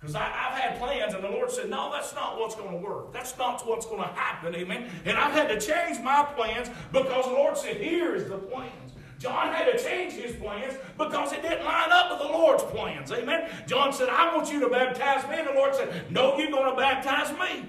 Because 0.00 0.16
I've 0.16 0.58
had 0.58 0.78
plans, 0.80 1.14
and 1.14 1.22
the 1.22 1.28
Lord 1.28 1.48
said, 1.50 1.70
No, 1.70 1.92
that's 1.92 2.12
not 2.12 2.36
what's 2.36 2.56
going 2.56 2.70
to 2.70 2.76
work. 2.76 3.12
That's 3.12 3.38
not 3.38 3.64
what's 3.66 3.86
going 3.86 4.02
to 4.02 4.08
happen. 4.08 4.52
Amen. 4.52 4.90
And 5.04 5.16
I've 5.16 5.32
had 5.32 5.48
to 5.48 5.60
change 5.64 6.02
my 6.02 6.24
plans 6.34 6.70
because 6.90 7.26
the 7.26 7.30
Lord 7.30 7.56
said, 7.56 7.76
Here 7.76 8.16
is 8.16 8.28
the 8.28 8.38
plans. 8.38 8.81
John 9.22 9.52
had 9.52 9.70
to 9.70 9.80
change 9.80 10.14
his 10.14 10.34
plans 10.34 10.74
because 10.98 11.32
it 11.32 11.42
didn't 11.42 11.64
line 11.64 11.92
up 11.92 12.10
with 12.10 12.18
the 12.18 12.32
Lord's 12.32 12.64
plans. 12.64 13.12
Amen. 13.12 13.48
John 13.68 13.92
said, 13.92 14.08
I 14.08 14.34
want 14.34 14.52
you 14.52 14.58
to 14.58 14.68
baptize 14.68 15.28
me. 15.30 15.38
And 15.38 15.46
the 15.46 15.52
Lord 15.52 15.76
said, 15.76 16.10
No, 16.10 16.36
you're 16.36 16.50
going 16.50 16.68
to 16.68 16.76
baptize 16.76 17.30
me. 17.38 17.64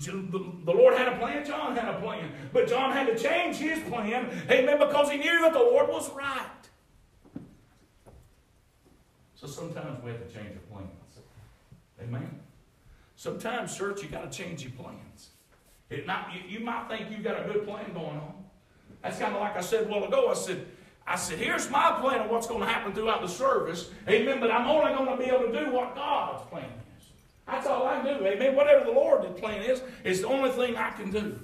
The 0.00 0.72
Lord 0.72 0.98
had 0.98 1.08
a 1.08 1.16
plan, 1.16 1.46
John 1.46 1.74
had 1.74 1.88
a 1.88 1.98
plan. 2.00 2.30
But 2.52 2.68
John 2.68 2.92
had 2.92 3.06
to 3.06 3.18
change 3.18 3.56
his 3.56 3.78
plan, 3.88 4.28
amen, 4.50 4.78
because 4.78 5.10
he 5.10 5.16
knew 5.16 5.40
that 5.40 5.54
the 5.54 5.60
Lord 5.60 5.88
was 5.88 6.10
right. 6.10 6.50
So 9.34 9.46
sometimes 9.46 10.04
we 10.04 10.10
have 10.10 10.28
to 10.28 10.34
change 10.34 10.50
our 10.50 10.76
plans. 10.76 10.90
Amen. 12.02 12.40
Sometimes, 13.16 13.74
church, 13.74 14.02
you 14.02 14.08
got 14.08 14.30
to 14.30 14.36
change 14.36 14.62
your 14.62 14.72
plans. 14.72 15.30
It 15.88 16.04
you, 16.06 16.58
you 16.58 16.64
might 16.64 16.88
think 16.88 17.10
you've 17.10 17.24
got 17.24 17.40
a 17.40 17.50
good 17.50 17.64
plan 17.64 17.94
going 17.94 18.16
on. 18.16 18.44
That's 19.04 19.18
kind 19.18 19.34
of 19.34 19.40
like 19.40 19.54
I 19.56 19.60
said 19.60 19.86
a 19.86 19.88
while 19.88 20.04
ago. 20.04 20.30
I 20.30 20.34
said, 20.34 20.66
I 21.06 21.16
said, 21.16 21.38
here's 21.38 21.70
my 21.70 21.98
plan 22.00 22.22
of 22.22 22.30
what's 22.30 22.46
going 22.46 22.60
to 22.60 22.66
happen 22.66 22.94
throughout 22.94 23.20
the 23.20 23.28
service. 23.28 23.90
Amen. 24.08 24.40
But 24.40 24.50
I'm 24.50 24.66
only 24.66 24.92
going 24.94 25.10
to 25.10 25.22
be 25.22 25.30
able 25.30 25.52
to 25.52 25.64
do 25.64 25.70
what 25.70 25.94
God's 25.94 26.42
plan 26.48 26.70
is. 26.98 27.06
That's 27.46 27.66
all 27.66 27.86
I 27.86 28.02
do. 28.02 28.26
Amen. 28.26 28.56
Whatever 28.56 28.86
the 28.86 28.92
Lord's 28.92 29.38
plan 29.38 29.62
is, 29.62 29.82
is 30.02 30.22
the 30.22 30.28
only 30.28 30.50
thing 30.50 30.76
I 30.76 30.90
can 30.90 31.10
do. 31.10 31.38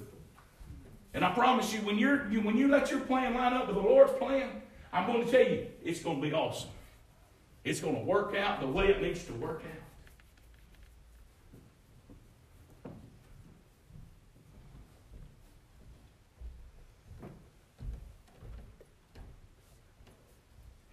And 1.13 1.23
I 1.23 1.31
promise 1.31 1.73
you, 1.73 1.79
when 1.81 1.99
you're 1.99 2.29
you, 2.31 2.41
when 2.41 2.57
you 2.57 2.69
let 2.69 2.89
your 2.89 3.01
plan 3.01 3.33
line 3.33 3.53
up 3.53 3.67
with 3.67 3.75
the 3.75 3.81
Lord's 3.81 4.13
plan, 4.13 4.61
I'm 4.93 5.05
going 5.05 5.25
to 5.25 5.31
tell 5.31 5.41
you, 5.41 5.67
it's 5.83 6.01
going 6.01 6.21
to 6.21 6.27
be 6.27 6.33
awesome. 6.33 6.69
It's 7.63 7.81
going 7.81 7.95
to 7.95 8.01
work 8.01 8.35
out 8.35 8.61
the 8.61 8.67
way 8.67 8.87
it 8.87 9.01
needs 9.01 9.23
to 9.25 9.33
work 9.33 9.61
out. 9.65 9.80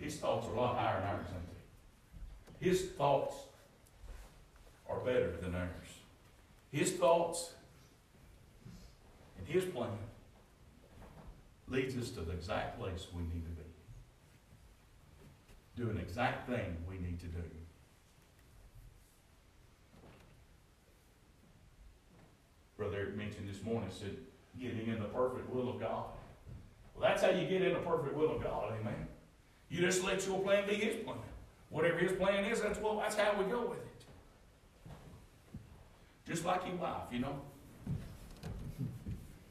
His 0.09 0.17
thoughts 0.17 0.47
are 0.47 0.55
a 0.55 0.57
lot 0.57 0.79
higher 0.79 1.01
than 1.01 1.11
ours, 1.11 1.27
aren't 1.35 1.49
they? 1.53 2.67
His 2.67 2.87
thoughts 2.93 3.35
are 4.89 5.01
better 5.01 5.37
than 5.37 5.55
ours. 5.55 5.69
His 6.73 6.93
thoughts 6.93 7.53
and 9.37 9.47
His 9.47 9.67
plan 9.67 9.91
leads 11.69 11.95
us 11.95 12.09
to 12.13 12.23
the 12.23 12.33
exact 12.33 12.81
place 12.81 13.09
we 13.15 13.21
need 13.21 13.45
to 13.45 13.51
be. 13.51 13.67
Do 15.77 15.91
an 15.91 15.99
exact 15.99 16.49
thing 16.49 16.79
we 16.89 16.97
need 16.97 17.21
to 17.21 17.27
do. 17.27 17.43
Brother 22.79 22.97
Eric 22.97 23.15
mentioned 23.15 23.47
this 23.47 23.63
morning, 23.63 23.91
said, 23.93 24.17
getting 24.59 24.87
in 24.87 25.01
the 25.01 25.09
perfect 25.09 25.51
will 25.51 25.69
of 25.69 25.79
God. 25.79 26.07
Well, 26.95 27.07
that's 27.07 27.21
how 27.21 27.29
you 27.29 27.47
get 27.47 27.61
in 27.61 27.75
the 27.75 27.81
perfect 27.81 28.17
will 28.17 28.37
of 28.37 28.43
God, 28.43 28.73
amen. 28.81 29.07
You 29.71 29.81
just 29.81 30.03
let 30.05 30.27
your 30.27 30.41
plan 30.41 30.67
be 30.67 30.75
his 30.75 30.97
plan. 31.05 31.19
Whatever 31.71 31.99
his 31.99 32.13
plan 32.13 32.45
is, 32.45 32.61
that's 32.61 32.79
what 32.79 33.01
that's 33.01 33.17
how 33.17 33.39
we 33.39 33.45
go 33.45 33.67
with 33.69 33.79
it. 33.79 33.85
Just 36.27 36.45
like 36.45 36.67
your 36.67 36.77
wife, 36.77 37.03
you 37.11 37.21
know. 37.21 37.41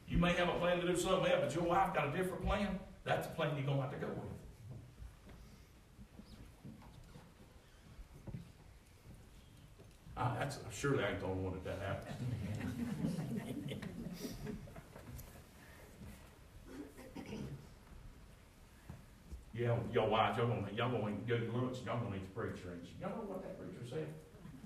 You 0.08 0.18
may 0.18 0.32
have 0.32 0.48
a 0.48 0.52
plan 0.58 0.80
to 0.80 0.86
do 0.86 0.96
something 0.96 1.30
else, 1.30 1.40
but 1.44 1.54
your 1.54 1.64
wife 1.64 1.94
got 1.94 2.08
a 2.08 2.16
different 2.16 2.44
plan. 2.44 2.78
That's 3.04 3.26
the 3.28 3.34
plan 3.34 3.56
you're 3.56 3.66
gonna 3.66 3.82
have 3.82 3.92
to 3.92 3.98
go 3.98 4.08
with. 4.08 4.24
I, 10.16 10.34
that's 10.38 10.58
surely 10.72 11.04
I 11.04 11.10
ain't 11.10 11.20
the 11.20 11.26
only 11.26 11.44
one 11.44 11.52
that 11.52 11.64
that 11.64 11.78
happens. 11.86 13.20
Y'all 19.58 20.08
watch, 20.08 20.38
y'all 20.38 20.46
gonna, 20.46 20.68
y'all 20.76 20.90
gonna 20.90 21.16
go 21.26 21.36
to 21.36 21.50
lunch, 21.50 21.78
y'all 21.84 21.98
gonna 21.98 22.14
eat 22.14 22.32
the 22.32 22.40
preacher. 22.40 22.70
And 22.70 22.86
y'all 23.00 23.10
know 23.10 23.24
what 23.26 23.42
that 23.42 23.58
preacher 23.58 23.84
said? 23.90 24.06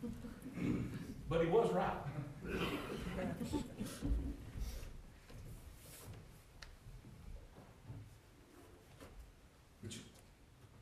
but 1.30 1.40
he 1.40 1.46
was 1.46 1.72
right. 1.72 1.96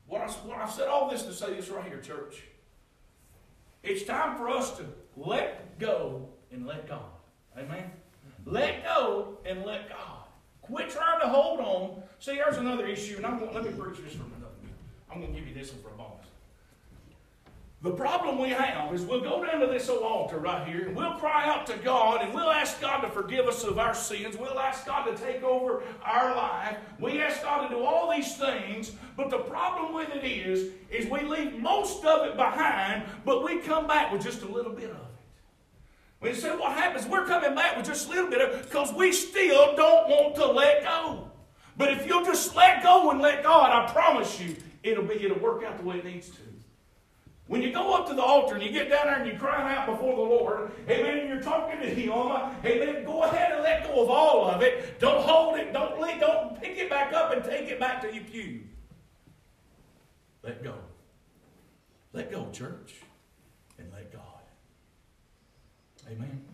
what 0.07 0.21
I, 0.21 0.27
what 0.45 0.57
I 0.57 0.69
said 0.69 0.89
all 0.89 1.09
this 1.09 1.23
to 1.23 1.33
say 1.33 1.53
this 1.53 1.69
right 1.69 1.85
here, 1.85 2.01
church. 2.01 2.43
It's 3.81 4.03
time 4.03 4.35
for 4.37 4.49
us 4.49 4.77
to 4.77 4.83
let 5.15 5.79
go 5.79 6.27
and 6.51 6.67
let 6.67 6.85
God. 6.85 6.99
Amen? 7.57 7.89
Let 8.45 8.83
go 8.83 9.37
and 9.45 9.65
let 9.65 9.87
God. 9.87 10.20
Quit 10.71 10.89
trying 10.89 11.19
to 11.19 11.27
hold 11.27 11.59
on. 11.59 12.01
See, 12.19 12.35
there's 12.35 12.55
another 12.55 12.87
issue, 12.87 13.17
and 13.17 13.25
I'm 13.25 13.39
going, 13.39 13.53
let 13.53 13.65
me 13.65 13.71
preach 13.71 14.01
this 14.01 14.13
from 14.13 14.31
another. 14.37 14.55
minute. 14.61 14.77
I'm 15.11 15.19
going 15.19 15.33
to 15.33 15.39
give 15.39 15.49
you 15.49 15.53
this 15.53 15.73
one 15.73 15.81
for 15.81 15.89
a 15.89 15.97
bonus. 15.97 16.27
The 17.81 17.91
problem 17.91 18.39
we 18.39 18.49
have 18.51 18.93
is 18.93 19.01
we'll 19.01 19.19
go 19.19 19.43
down 19.43 19.59
to 19.59 19.67
this 19.67 19.89
old 19.89 20.03
altar 20.03 20.37
right 20.37 20.65
here 20.67 20.87
and 20.87 20.95
we'll 20.95 21.15
cry 21.15 21.49
out 21.49 21.65
to 21.65 21.77
God 21.77 22.21
and 22.21 22.31
we'll 22.31 22.51
ask 22.51 22.79
God 22.79 23.01
to 23.01 23.09
forgive 23.09 23.47
us 23.47 23.63
of 23.63 23.79
our 23.79 23.95
sins. 23.95 24.37
We'll 24.37 24.59
ask 24.59 24.85
God 24.85 25.05
to 25.05 25.15
take 25.15 25.41
over 25.41 25.81
our 26.05 26.35
life. 26.35 26.77
We 26.99 27.19
ask 27.19 27.41
God 27.41 27.67
to 27.67 27.75
do 27.75 27.83
all 27.83 28.11
these 28.11 28.37
things, 28.37 28.91
but 29.17 29.31
the 29.31 29.39
problem 29.39 29.95
with 29.95 30.09
it 30.09 30.23
is, 30.23 30.73
is 30.91 31.09
we 31.09 31.21
leave 31.21 31.59
most 31.59 32.05
of 32.05 32.27
it 32.27 32.37
behind, 32.37 33.05
but 33.25 33.43
we 33.43 33.57
come 33.61 33.87
back 33.87 34.11
with 34.13 34.21
just 34.21 34.43
a 34.43 34.47
little 34.47 34.73
bit 34.73 34.91
of 34.91 34.97
it. 34.97 35.10
We 36.21 36.35
say 36.35 36.55
what 36.55 36.73
happens, 36.73 37.07
we're 37.07 37.25
coming 37.25 37.55
back 37.55 37.75
with 37.75 37.87
just 37.87 38.07
a 38.07 38.11
little 38.11 38.29
bit 38.29 38.41
of 38.41 38.61
because 38.61 38.93
we 38.93 39.11
still 39.11 39.75
don't 39.75 40.07
want 40.07 40.35
to 40.35 40.45
let 40.45 40.83
go. 40.83 41.31
But 41.77 41.91
if 41.93 42.05
you'll 42.05 42.23
just 42.23 42.55
let 42.55 42.83
go 42.83 43.09
and 43.09 43.19
let 43.19 43.41
God, 43.41 43.71
I 43.71 43.91
promise 43.91 44.39
you, 44.39 44.55
it'll 44.83 45.03
be 45.03 45.15
it'll 45.15 45.39
work 45.39 45.63
out 45.63 45.79
the 45.79 45.83
way 45.83 45.97
it 45.97 46.05
needs 46.05 46.29
to. 46.29 46.41
When 47.47 47.63
you 47.63 47.73
go 47.73 47.93
up 47.95 48.07
to 48.07 48.13
the 48.13 48.21
altar 48.21 48.53
and 48.53 48.63
you 48.63 48.71
get 48.71 48.89
down 48.89 49.07
there 49.07 49.19
and 49.19 49.31
you 49.31 49.37
cry 49.37 49.75
out 49.75 49.87
before 49.87 50.15
the 50.15 50.21
Lord, 50.21 50.71
amen, 50.87 51.17
and 51.17 51.27
you're 51.27 51.41
talking 51.41 51.81
to 51.81 51.87
Him, 51.87 52.11
amen, 52.11 53.03
go 53.03 53.23
ahead 53.23 53.53
and 53.53 53.63
let 53.63 53.83
go 53.83 54.03
of 54.03 54.09
all 54.09 54.45
of 54.45 54.61
it. 54.61 54.99
Don't 54.99 55.27
hold 55.27 55.57
it, 55.57 55.73
don't 55.73 55.99
leave, 55.99 56.19
don't 56.19 56.61
pick 56.61 56.77
it 56.77 56.89
back 56.89 57.13
up 57.13 57.33
and 57.33 57.43
take 57.43 57.67
it 57.67 57.79
back 57.79 57.99
to 58.03 58.13
your 58.13 58.23
pew. 58.23 58.61
Let 60.43 60.63
go. 60.63 60.75
Let 62.13 62.31
go, 62.31 62.47
church, 62.51 62.93
and 63.79 63.91
let 63.91 64.13
God. 64.13 64.21
Amen. 66.11 66.50